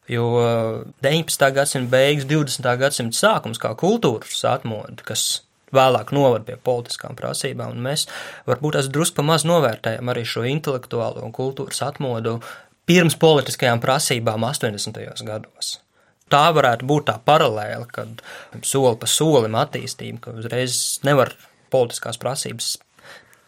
[0.08, 0.26] Jo
[1.00, 1.46] 19.
[1.56, 2.66] gadsimta beigas, 20.
[2.80, 8.06] gadsimta sākums kā kultūras atmodu, kas vēlāk novada pie politiskām prasībām, un mēs
[8.48, 12.38] varbūt tās drusku pa maz novērtējam arī šo intelektuālo un kultūras atmodu
[12.88, 15.00] pirms politiskajām prasībām 80.
[15.24, 15.78] gados.
[16.32, 18.22] Tā varētu būt tā paralēla, kad
[18.64, 21.34] soli pa solim attīstība, ka uzreiz nevar
[21.72, 22.74] politiskās prasības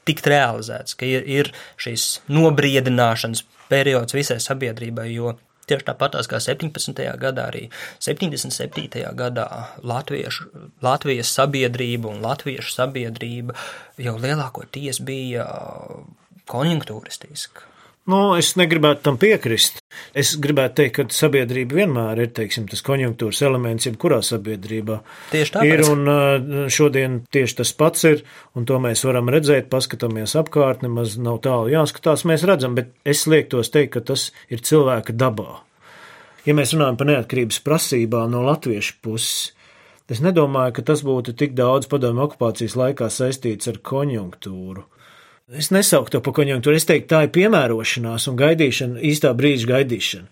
[0.06, 1.50] tikt realizētas, ka ir, ir
[1.82, 5.34] šīs nobriedināšanas periods visai sabiedrībai, jo
[5.66, 7.02] Tieši tāpatās kā 17.
[7.18, 7.64] gadā, arī
[7.98, 9.02] 77.
[9.18, 9.46] gadā
[9.82, 10.50] Latviešu,
[10.86, 13.56] Latvijas sabiedrība un Latviešu sabiedrība
[13.98, 15.48] jau lielākoties bija
[16.46, 17.75] konjunktūristiska.
[18.06, 19.80] Nu, es negribētu tam piekrist.
[20.14, 25.00] Es gribētu teikt, ka sabiedrība vienmēr ir teiksim, tas konjunktūras elements, jebkurā sabiedrībā.
[25.32, 25.72] Tieši tāpēc.
[25.72, 28.22] Ir un šodien tieši tas pats ir,
[28.54, 33.26] un to mēs varam redzēt, paskatāmies apkārt, nemaz nav tālu jāskatās, mēs redzam, bet es
[33.26, 35.64] liektos teikt, ka tas ir cilvēka dabā.
[36.46, 39.48] Ja mēs runājam par neatkarības prasībām no latviešu puses,
[40.06, 44.86] es nedomāju, ka tas būtu tik daudz padomju okupācijas laikā saistīts ar konjunktūru.
[45.54, 46.74] Es nesauktu to par konjunktūru.
[46.74, 50.24] Es teiktu, tā ir piemērošanās un gaidīšana, īstā brīža gaidīšana.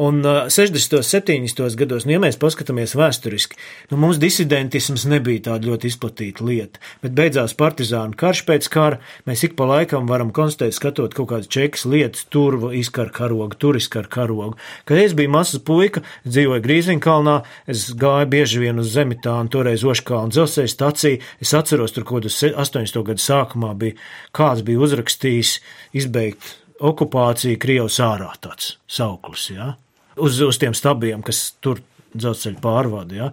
[0.00, 0.94] Un uh, 60.
[0.96, 1.74] un 70.
[1.76, 3.58] gados, nu, ja mēs paskatāmies vēsturiski,
[3.90, 9.02] nu, mums disidentisms nebija tāda ļoti izplatīta lieta, bet beidzās partizānu karš pēc kara.
[9.28, 13.76] Mēs ik pa laikam varam konstatēt, skatot kaut kādas čekas lietas, tur izkar karogu, tur
[13.76, 14.56] izkar karogu.
[14.88, 17.36] Kad es biju mazs puika, dzīvoju Grīziņkalnā,
[17.76, 21.20] es gāju bieži vien uz Zemitānu, toreiz Oškālu dzelzceļa staciju.
[21.44, 23.04] Es atceros, tur kaut kādu 80.
[23.12, 24.00] gadu sākumā bija
[24.32, 25.56] kāds bija uzrakstījis
[25.98, 29.74] izbeigt okupāciju Krievijas ārā tāds sauklis, ja?
[30.16, 31.80] uz, uz tiem stabiem, kas tur
[32.12, 33.16] dzelzceļa pārvada.
[33.16, 33.28] Ja?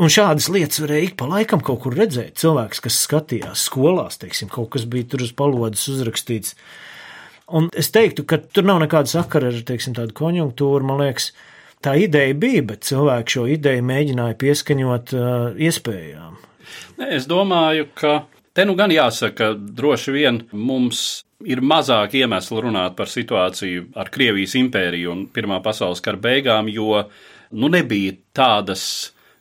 [0.00, 2.38] Un šādas lietas varēja ik pa laikam kaut kur redzēt.
[2.40, 6.54] Cilvēks, kas skatījās skolās, teiksim, kaut kas bija tur uz palodas uzrakstīts.
[7.54, 10.86] Un es teiktu, ka tur nav nekāda sakara ar teiksim, tādu konjunktūru.
[10.88, 11.32] Man liekas,
[11.84, 15.26] tā ideja bija, bet cilvēki šo ideju mēģināja pieskaņot uh,
[15.60, 16.38] iespējām.
[16.96, 18.22] Nē, es domāju, ka
[18.54, 24.54] Te nu gan jāsaka, droši vien mums ir mazāk iemeslu runāt par situāciju ar Krievijas
[24.60, 27.02] impēriju un Pirmā pasaules kara beigām, jo
[27.58, 28.84] nu nebija tādas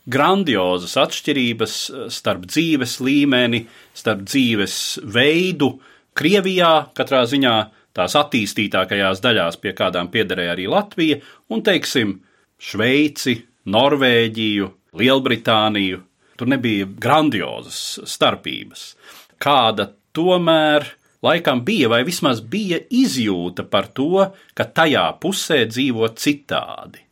[0.10, 1.76] grandiozas atšķirības
[2.12, 4.78] starp dzīves līmeni, starp dzīves
[5.13, 5.76] veidu.
[6.17, 7.54] Krievijā katrā ziņā
[7.93, 11.19] tās attīstītākajās daļās, pie kādām piederēja arī Latvija,
[11.54, 12.17] un, teiksim,
[12.63, 13.38] Šveici,
[13.69, 16.02] Norvēģiju, Lielbritāniju,
[16.37, 18.93] Tur nebija grandiozas starpības.
[19.41, 20.87] Kāda tomēr
[21.23, 27.03] laikam bija, vai vismaz bija izjūta par to, ka tajā pusē dzīvo citādi.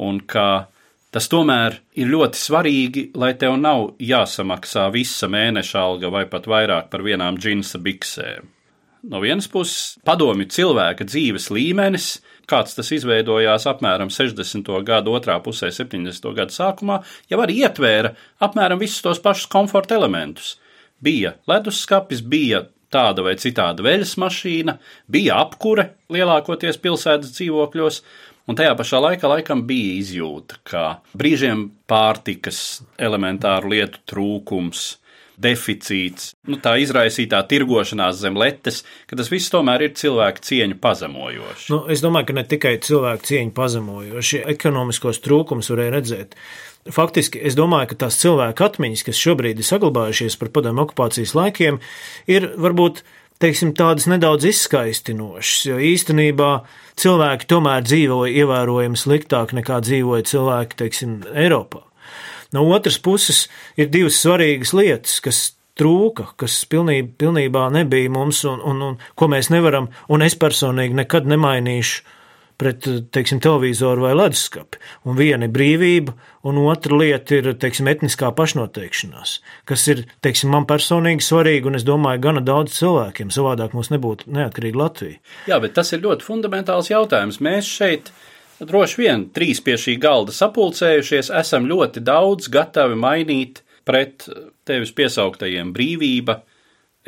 [0.00, 0.68] Un ka
[1.10, 6.90] tas tomēr ir ļoti svarīgi, lai tev nav jāsamaksā visa mēneša alga vai pat vairāk
[6.92, 8.48] par vienām džinsa biksēm.
[9.10, 12.18] No vienas puses, padomju cilvēka dzīves līmenis
[12.50, 14.72] kāds tas izveidojās apmēram 60.
[14.86, 16.32] gadu otrā pusē, 70.
[16.36, 20.56] gadu sākumā, jau arī ietvēra apmēram visus tos pašus komforta elementus.
[21.00, 24.76] Bija leduskapis, bija tāda vai citāda veļas mašīna,
[25.10, 28.00] bija apkure lielākoties pilsētas dzīvokļos,
[28.50, 30.84] un tajā pašā laikā laikam bija izjūta, ka
[31.16, 34.88] brīžiem pārtikas elementāru lietu trūkums,
[35.40, 41.70] deficīts, nu, tā izraisītā tirgošanās zem letes, ka tas viss tomēr ir cilvēku cieņu pazemojoši.
[41.72, 46.36] Nu, es domāju, ka ne tikai cilvēku cieņu pazemojoši, ekonomiskos trūkumus varēja redzēt.
[46.90, 51.80] Faktiski es domāju, ka tās cilvēku atmiņas, kas šobrīd ir saglabājušies par padomu okupācijas laikiem,
[52.30, 53.02] ir varbūt
[53.40, 56.50] teiksim, tādas nedaudz izskaistinošas, jo īstenībā
[57.00, 61.84] cilvēki tomēr dzīvoja ievērojami sliktāk nekā dzīvoja cilvēki, teiksim, Eiropā.
[62.56, 63.44] No otras puses,
[63.78, 65.42] ir divas svarīgas lietas, kas
[65.80, 70.98] trūka, kas pilnībā, pilnībā nebija mums, un, un, un ko mēs nevaram, un es personīgi
[70.98, 72.18] nekad nemainīšu
[72.60, 72.84] pret,
[73.14, 74.80] teiksim, televizoru vai leduskapi.
[75.08, 76.12] Un viena ir brīvība,
[76.44, 81.86] un otra lieta ir, teiksim, etniskā pašnoteikšanās, kas ir, teiksim, man personīgi svarīgi, un es
[81.88, 83.32] domāju, gana daudz cilvēkiem.
[83.32, 85.22] Savādāk mums nebūtu neatkarīga Latvija.
[85.48, 87.40] Jā, bet tas ir ļoti fundamentāls jautājums.
[87.44, 88.12] Mēs šeit
[88.66, 94.26] droši vien trīs pie šī galda sapulcējušies, esam ļoti daudz gatavi mainīt pret
[94.68, 96.40] tevis piesauktajiem brīvība,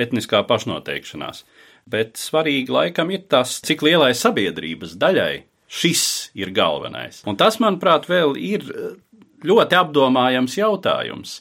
[0.00, 1.44] etniskā pašnoteikšanās.
[1.92, 6.04] Bet svarīgi laikam ir tas, cik lielai sabiedrības daļai šis
[6.38, 7.22] ir galvenais.
[7.28, 8.66] Un tas, manuprāt, vēl ir
[9.46, 11.40] ļoti apdomājams jautājums.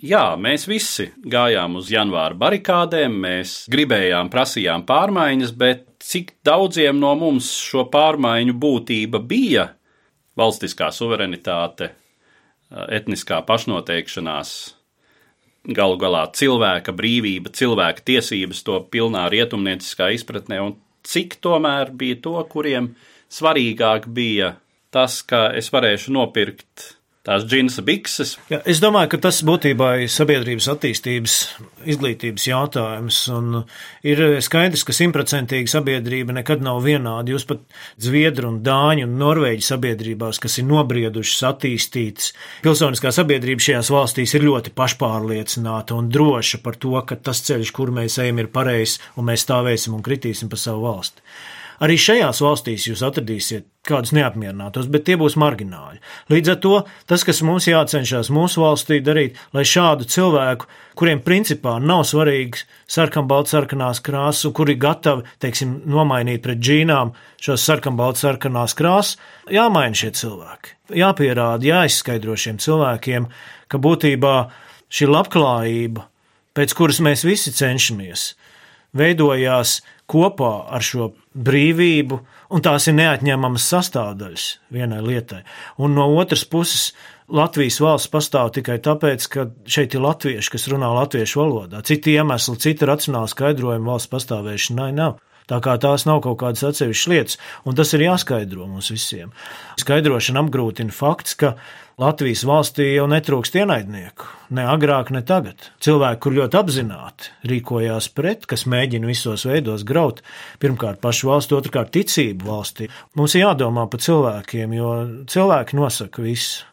[0.00, 7.10] Jā, mēs visi gājām uz janvāra barikādēm, mēs gribējām, prasījām pārmaiņas, bet cik daudziem no
[7.20, 9.66] mums šo pārmaiņu būtība bija?
[10.40, 11.90] Valstiskā suverenitāte,
[12.88, 14.52] etniskā pašnoteikšanās,
[15.76, 22.38] galu galā cilvēka brīvība, cilvēka tiesības to pilnā rietumnieciskā izpratnē, un cik tomēr bija to,
[22.48, 22.94] kuriem
[23.28, 24.54] svarīgāk bija
[24.94, 26.94] tas, ka es varēšu nopirkt
[27.26, 28.32] tās džinsa bikses.
[28.48, 31.34] Ja, es domāju, ka tas būtībā ir sabiedrības attīstības,
[31.92, 33.18] izglītības jautājums.
[34.08, 37.34] Ir skaidrs, ka simtprocentīgi sabiedrība nekad nav vienāda.
[37.34, 37.62] Jūs pat
[38.00, 42.32] Zviedru un Dāņu un Norvēģu sabiedrībās, kas ir nobriedušas, attīstītas,
[42.64, 47.92] pilsoniskā sabiedrība šajās valstīs ir ļoti pašpārliecināta un droša par to, ka tas ceļš, kur
[48.00, 51.28] mēs ejam, ir pareizs un mēs stāvēsim un kritīsim pa savu valsti.
[51.80, 55.96] Arī šajās valstīs jūs atradīsiet kādus neapmierinātos, bet tie būs margināli.
[56.28, 56.72] Līdz ar to
[57.08, 60.68] tas, kas mums jācenšas mūsu valstī darīt, lai šādu cilvēku,
[61.00, 68.26] kuriem principā nav svarīgs sarkanbalts sarkanās krāsas, kuri gatavi, teiksim, nomainīt pret džīnām šos sarkanbalts
[68.26, 69.16] sarkanās krāsas,
[69.48, 70.76] jāmaina šie cilvēki.
[71.00, 73.30] Jāpierāda, jāizskaidro šiem cilvēkiem,
[73.72, 74.34] ka būtībā
[74.92, 76.04] šī labklājība,
[76.52, 78.34] pēc kuras mēs visi cenšamies,
[78.92, 79.78] veidojās
[80.10, 82.18] kopā ar šo brīvību,
[82.50, 85.44] un tās ir neatņemamas sastāvdaļas vienai lietai.
[85.78, 86.90] Un no otras puses,
[87.30, 91.82] Latvijas valsts pastāv tikai tāpēc, ka šeit ir latvieši, kas runā latviešu valodā.
[91.86, 95.20] Citi iemesli, citi racionāli skaidrojumi valsts pastāvēšanai nav.
[95.50, 99.32] Tā kā tās nav kaut kādas atsevišķas lietas, un tas ir jāskaidro mums visiem.
[99.82, 101.56] Skaidrošana apgrūtina fakts, ka
[102.00, 104.24] Latvijas valstī jau netrūkst ienaidnieku,
[104.56, 105.66] ne agrāk, ne tagad.
[105.84, 110.22] Cilvēki, kur ļoti apzināti rīkojās pret, kas mēģina visos veidos graut,
[110.62, 112.88] pirmkārt pašu valstu, otrkārt ticību valstī.
[113.20, 114.94] Mums ir jādomā par cilvēkiem, jo
[115.28, 116.64] cilvēki nosaka visu.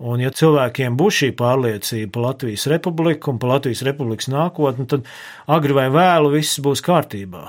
[0.00, 5.10] Un, ja cilvēkiem būs šī pārliecība par Latvijas republiku un par Latvijas republikas nākotni, tad
[5.50, 7.42] agri vai vēlu viss būs kārtībā.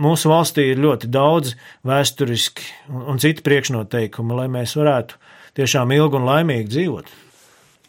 [0.00, 5.18] Mūsu valstī ir ļoti daudz vēsturiski un citu priekšnoteikumu, lai mēs varētu
[5.58, 7.10] tiešām ilgi un laimīgi dzīvot.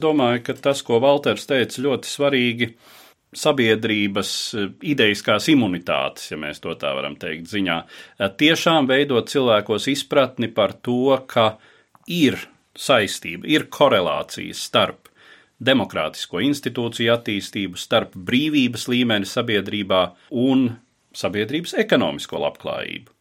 [0.01, 2.71] Domāju, ka tas, ko Valters teica, ļoti svarīgi
[3.37, 7.77] sabiedrības eh, ideiskās imunitātes, ja mēs to tā varam teikt, ziņā.
[8.19, 11.55] Eh, tiešām veidot cilvēkos izpratni par to, ka
[12.11, 12.39] ir
[12.77, 15.09] saistība, ir korelācijas starp
[15.61, 20.03] demokrātisko institūciju attīstību, starp brīvības līmeni sabiedrībā
[20.41, 20.71] un
[21.15, 23.13] sabiedrības ekonomisko labklājību.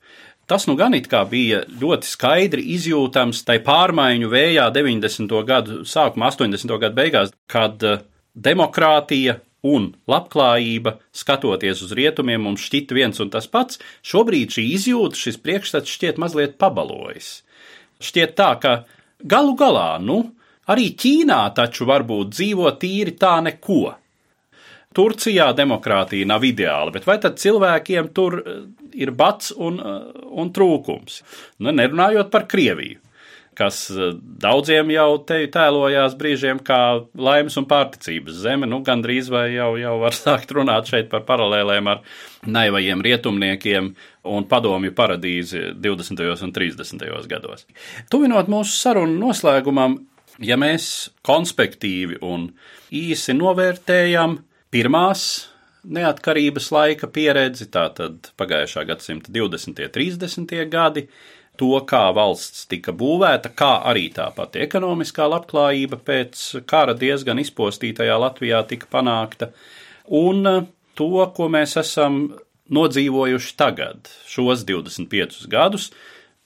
[0.50, 5.36] Tas nu gan it kā bija ļoti skaidri izjūtams tai pārmaiņu vējā 90.
[5.46, 6.74] gadu sākumā, 80.
[6.82, 8.00] gadu beigās, kad eh,
[8.34, 9.36] demokrātija
[9.70, 13.78] un labklājība, skatoties uz rietumiem, mums šķita viens un tas pats.
[14.02, 17.30] Šobrīd šī izjūta, šis priekšstats šķiet mazliet pabalojis.
[18.02, 18.74] Šķiet tā, ka
[19.22, 20.18] galu galā, nu,
[20.66, 23.84] arī Ķīnā taču varbūt dzīvo tīri tā neko.
[24.90, 28.56] Turcijā demokrātija nav ideāla, bet vai tad cilvēkiem tur eh,
[28.98, 31.20] ir bats un, eh, un trūkums?
[31.62, 32.98] Nu, nerunājot par Krieviju,
[33.54, 36.80] kas eh, daudziem jau te tēlojās brīžiem kā
[37.14, 41.92] laimes un pārticības zeme, nu gandrīz vai jau, jau var sākt runāt šeit par paralēlēm
[41.94, 42.02] ar
[42.50, 43.94] naivajiem rietumniekiem
[44.34, 46.26] un padomju paradīzi 20.
[46.48, 47.08] un 30.
[47.30, 47.66] gados.
[48.10, 50.00] Tuvinot mūsu sarunu noslēgumam,
[50.42, 52.50] ja mēs konspektīvi un
[52.90, 55.50] īsi novērtējam pirmās
[55.84, 59.70] neatkarības laika pieredzi, tātad pagājušā gadsimta 20.
[59.70, 60.56] un 30.
[60.70, 61.06] gadi,
[61.60, 68.16] to, kā valsts tika būvēta, kā arī tā pati ekonomiskā labklājība pēc kara diezgan izpostītajā
[68.20, 69.50] Latvijā tika panākta,
[70.06, 70.46] un
[70.96, 72.22] to, ko mēs esam
[72.70, 75.90] nodzīvojuši tagad, šos 25 gadus,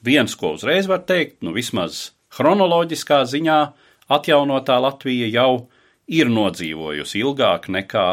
[0.04, 3.60] viens, ko uzreiz var teikt, nu vismaz chronoloģiskā ziņā
[4.14, 5.66] atjaunotā Latvija jau
[6.08, 8.08] ir nodzīvojusi ilgāk nekā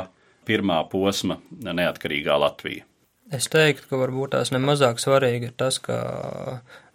[0.48, 2.86] pirmā posma neatkarīgā Latvija.
[3.32, 5.98] Es teiktu, ka varbūt tās nemazāk svarīgi ir tas, ka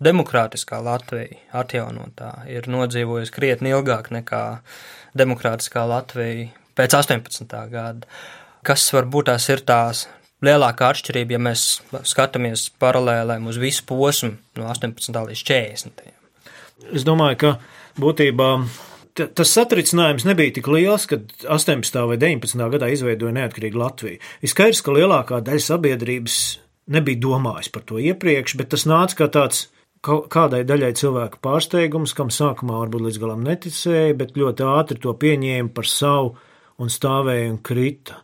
[0.05, 4.43] demokrātiskā Latvija atjaunotā ir nodzīvojusi krietni ilgāk nekā
[5.17, 7.57] demokrātiskā Latvija pēc 18.
[7.73, 8.11] gada.
[8.67, 10.05] Kas varbūt tās ir tās
[10.45, 11.65] lielākā atšķirība, ja mēs
[12.05, 15.17] skatāmies paralēlēm uz visu posmu no 18.
[15.31, 16.05] līdz 40.
[16.93, 17.55] Es domāju, ka
[17.97, 18.51] būtībā
[19.17, 22.03] tas satricinājums nebija tik liels, kad 18.
[22.11, 22.67] vai 19.
[22.75, 24.21] gadā izveidoja neatkarīgu Latviju.
[24.43, 26.37] Ir skaidrs, ka lielākā daļa sabiedrības
[26.93, 29.67] nebija domājis par to iepriekš, bet tas nāca kā tāds
[30.07, 35.73] kādai daļai cilvēku pārsteigums, kam sākumā varbūt līdz galam neticēja, bet ļoti ātri to pieņēma
[35.75, 36.37] par savu
[36.83, 38.21] un stāvēja un krita.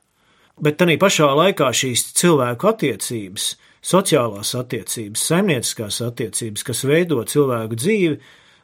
[0.63, 3.49] Bet tā pašā laikā šīs cilvēku attiecības,
[3.83, 8.19] sociālās attiecības, saimnieciskās attiecības, kas veido cilvēku dzīvi,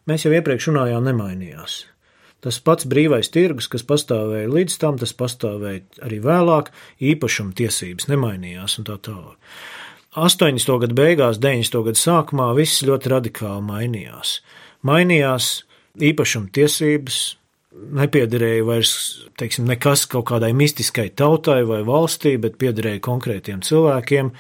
[0.07, 1.81] mēs jau iepriekš runājām, nemainījās.
[2.45, 6.71] Tas pats brīvais tirgus, kas pastāvēja līdz tam, tas pastāvēja arī vēlāk,
[7.03, 9.35] īpašuma tiesības nemainījās un tā tālāk.
[10.19, 10.79] 80.
[10.85, 11.83] gadu beigās, 90.
[11.89, 14.39] gadu sākumā viss ļoti radikāli mainījās.
[14.87, 15.51] Mainījās
[15.99, 17.19] īpašuma tiesības,
[17.99, 18.93] nepiederēja vairs
[19.39, 24.33] teiksim, nekas kaut kādai mistiskai tautai vai valstī, bet piederēja konkrētiem cilvēkiem.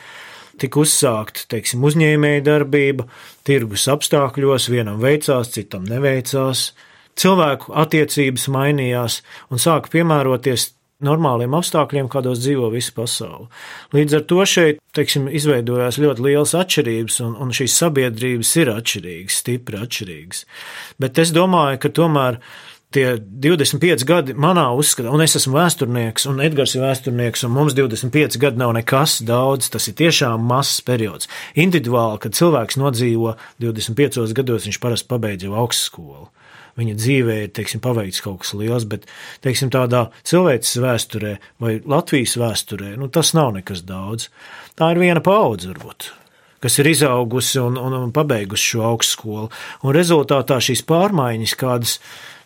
[0.58, 3.06] Tika uzsākta teiksim, uzņēmēja darbība,
[3.46, 6.72] tirgus apstākļos, vienam veicās, citam neveicās.
[7.18, 10.72] Cilvēku attiecības mainījās un sāka piemēroties
[11.04, 13.46] normāliem apstākļiem, kādos dzīvo visa pasaule.
[13.94, 19.38] Līdz ar to šeit teiksim, izveidojās ļoti liels atšķirības, un, un šīs sabiedrības ir atšķirīgas,
[19.44, 20.42] stipri atšķirīgas.
[21.02, 22.40] Bet es domāju, ka tomēr
[22.94, 27.76] tie 25 gadi manā uzskatā, un es esmu vēsturnieks, un Edgars ir vēsturnieks, un mums
[27.78, 31.30] 25 gadi nav nekas daudz, tas ir tiešām mazs periods.
[31.54, 36.30] Individuāli, kad cilvēks nodzīvo 25 gados, viņš parasti pabeidz jau augstskolu.
[36.78, 39.08] Viņa dzīvē ir teiksim, paveikts kaut kas liels, bet
[39.44, 44.28] teiksim, tādā cilvēces vēsturē vai Latvijas vēsturē nu, tas nav nekas daudz.
[44.78, 46.12] Tā ir viena paudze, varbūt
[46.62, 49.46] kas ir izaugusi un, un, un pabeigusi šo augstskolu.
[49.86, 51.96] Un rezultātā šīs pārmaiņas, kādas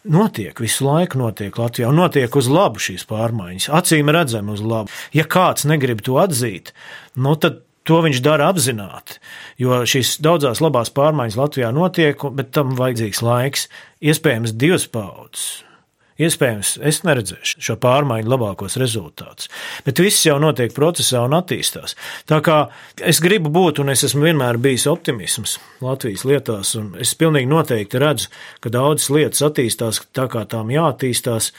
[0.04, 4.92] notiek, visu laiku notiek Latvijā, un notiek uz labu šīs pārmaiņas, acīm redzami uz labu.
[5.16, 6.74] Ja kāds negrib to atzīt,
[7.16, 9.18] nu tad to viņš dara apzināti,
[9.62, 13.68] jo šīs daudzās labās pārmaiņas Latvijā notiek, bet tam vajadzīgs laiks,
[14.02, 15.62] iespējams divas paudzes.
[16.20, 19.48] Iespējams, es neredzēšu šo pārmaiņu labākos rezultātus,
[19.86, 21.96] bet viss jau notiek procesā un attīstās.
[22.28, 22.58] Tā kā
[23.00, 28.02] es gribu būt, un es esmu vienmēr bijis optimisms Latvijas lietās, un es pilnīgi noteikti
[28.02, 28.28] redzu,
[28.60, 31.50] ka daudzas lietas attīstās tā, kā tām jāattīstās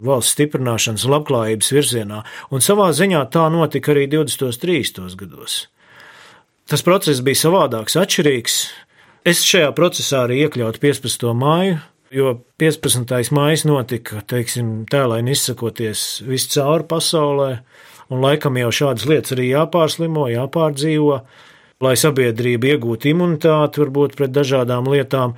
[0.00, 4.46] valsts stiprināšanas un labklājības virzienā, un savā ziņā tā notika arī 20.
[4.48, 5.18] un 30.
[5.20, 5.58] gados.
[6.66, 8.62] Tas process bija savādāks, atšķirīgs.
[9.26, 11.30] Es šajā procesā arī iekļautu 15.
[11.34, 11.78] māju,
[12.10, 13.32] Jo 15.
[13.34, 17.48] maija notika, teiksim, tēlēni izsakoties viscaur pasaulē,
[18.14, 21.16] un laikam jau šādas lietas arī jāpārslimo, jāpārdzīvo,
[21.82, 25.34] lai sabiedrība iegūtu imunitāti varbūt pret dažādām lietām,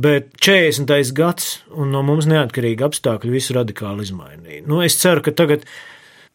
[0.00, 1.12] bet 40.
[1.16, 4.66] gads un no mums neatkarīgi apstākļi visu radikāli izmainīja.
[4.68, 5.66] Nu, es ceru, ka tagad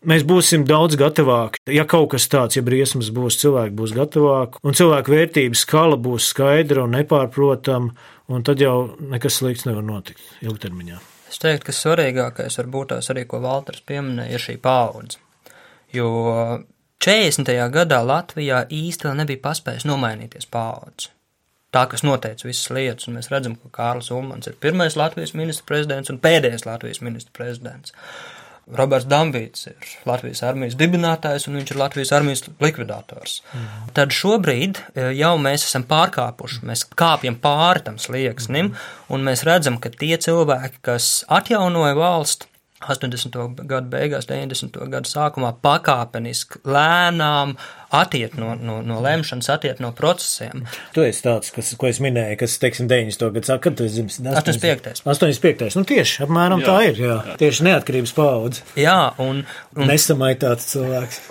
[0.05, 1.61] mēs būsim daudz gatavāki.
[1.73, 6.29] Ja kaut kas tāds, ja briesmas būs, cilvēki būs gatavāki, un cilvēku vērtības skala būs
[6.33, 11.01] skaidra un nepārprotama un tad jau nekas slikts nevar notikt ilgtermiņā.
[11.29, 15.19] Es teiktu, ka svarīgākais varbūt tās arī, ko Valters pieminēja, ir šī paudze.
[15.93, 16.07] Jo
[17.03, 17.51] 40.
[17.73, 21.11] gadā Latvijā vēl nebija paspējis nomainīties paudze.
[21.75, 25.67] Tā, kas noteica visas lietas, un mēs redzam, ka Kārlis Ulmans ir pirmais Latvijas ministra
[25.73, 27.91] prezidents un pēdējais Latvijas ministra prezidents.
[28.79, 33.35] Roberts Dambīts ir Latvijas armijas dibinātājs un viņš ir Latvijas armijas likvidators.
[33.51, 33.91] Mm.
[33.97, 38.71] Tad šobrīd e, jau mēs esam pārkāpuši, mēs kāpjam pāri tam slieksnim,
[39.13, 42.49] un mēs redzam, ka tie cilvēki, kas atjaunoja valsti,
[42.83, 43.37] 80.
[43.63, 44.75] gadu beigās, 90.
[44.91, 47.53] gadu sākumā pakāpeniski, lēnām
[47.95, 50.65] attiet no, no, no lemšanas, attiet no procesiem.
[50.93, 53.29] Tu esi tāds, kas, ko es minēju, kas, teiksim, 90.
[53.37, 54.19] gadu sākumā, kad tu esi dzimis?
[54.19, 55.05] 85.
[55.07, 55.77] 85.
[55.79, 56.67] Nu tieši, apmēram jā.
[56.67, 57.19] tā ir, jā.
[57.29, 57.37] jā.
[57.39, 58.65] Tieši neatkarības paudze.
[58.79, 59.45] Jā, un.
[59.77, 61.21] un Nesamaitāts cilvēks.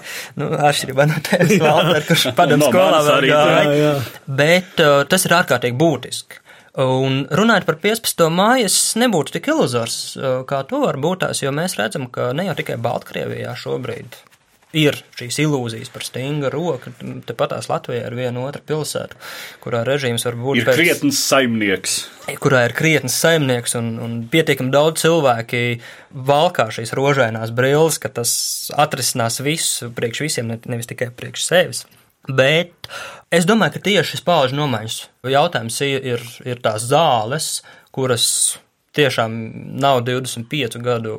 [0.41, 3.93] Nu, atšķirībā no tevis, Valter, kurš padomu skolā vēl gāja.
[4.41, 6.44] Bet uh, tas ir ārkārtīgi būtiski.
[6.83, 8.25] Un runājot par 15.
[8.35, 9.99] māju, es nebūtu tik iluzors,
[10.51, 14.17] kā to var būt tās, jo mēs redzam, ka ne jau tikai Baltkrievijā šobrīd
[14.75, 16.93] ir šīs ilūzijas par stingu roku.
[17.29, 19.19] Tepatās Latvijā ir viena otra pilsēta,
[19.63, 20.61] kurā režīms var būt.
[20.61, 21.97] Ir pēc, krietns saimnieks.
[22.43, 25.65] Kurā ir krietns saimnieks un, un pietiekami daudz cilvēki
[26.31, 28.35] valkā šīs rožainās brilles, ka tas
[28.75, 31.85] atrisinās visu priekš visiem, ne, nevis tikai priekš sevis.
[32.25, 32.73] Bet
[33.37, 35.01] es domāju, ka tieši šis pauģu nomaiņas
[35.35, 37.57] jautājums ir, ir tās zāles,
[37.95, 38.29] kuras
[38.95, 39.33] tiešām
[39.83, 41.15] nav 25 gadu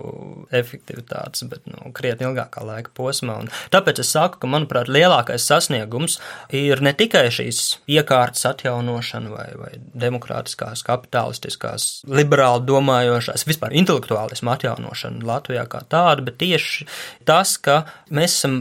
[0.56, 3.38] efektivitātes, bet nu, krietni ilgākā laika posmā.
[3.44, 6.18] Un tāpēc es saku, ka, manuprāt, lielākais sasniegums
[6.56, 7.62] ir ne tikai šīs
[7.92, 9.74] iekārtas atjaunošana vai, vai
[10.06, 16.88] demokrātiskās, kapitalistiskās, liberāli domājošās, vispār intelektuālismu atjaunošana Latvijā kā tāda, bet tieši
[17.28, 18.60] tas, ka mēs esam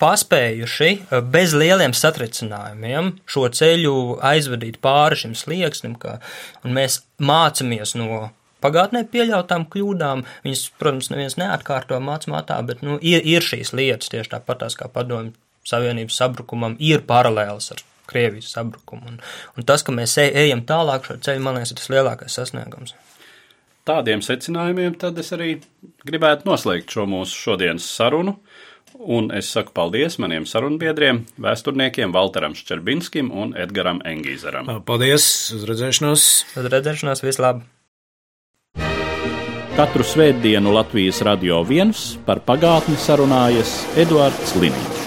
[0.00, 3.94] paspējuši eh, bez lieliem satricinājumiem šo ceļu
[4.32, 6.18] aizvadīt pāri šim slieksnim, ka,
[6.64, 8.30] un mēs mācāmies no
[8.64, 10.24] pagātnē pieļautām kļūdām.
[10.46, 15.36] Viņas, protams, neviens neatkārto mācītā, bet nu, ir, ir šīs lietas tieši tāpatās kā padomju
[15.68, 19.06] savienības sabrukumam, ir paralēlas ar Krievijas sabrukumu.
[19.06, 19.20] Un,
[19.54, 22.96] un tas, ka mēs ej, ejam tālāk šo ceļu, man liekas, ir tas lielākais sasniegums.
[23.86, 25.52] Tādiem secinājumiem tad es arī
[26.06, 28.34] gribētu noslēgt šo mūsu šodienas sarunu.
[29.00, 34.68] Un es saku paldies maniem sarunbiedriem, vēsturniekiem Walteram Ščerbinskim un Edgaram Engīzeram.
[34.84, 35.24] Paldies,
[35.56, 36.28] uz redzēšanos!
[36.60, 37.64] Uz redzēšanos, vislabāk!
[39.80, 44.99] Katru svētdienu Latvijas radio viens par pagātni sarunājas Eduards Liniņš.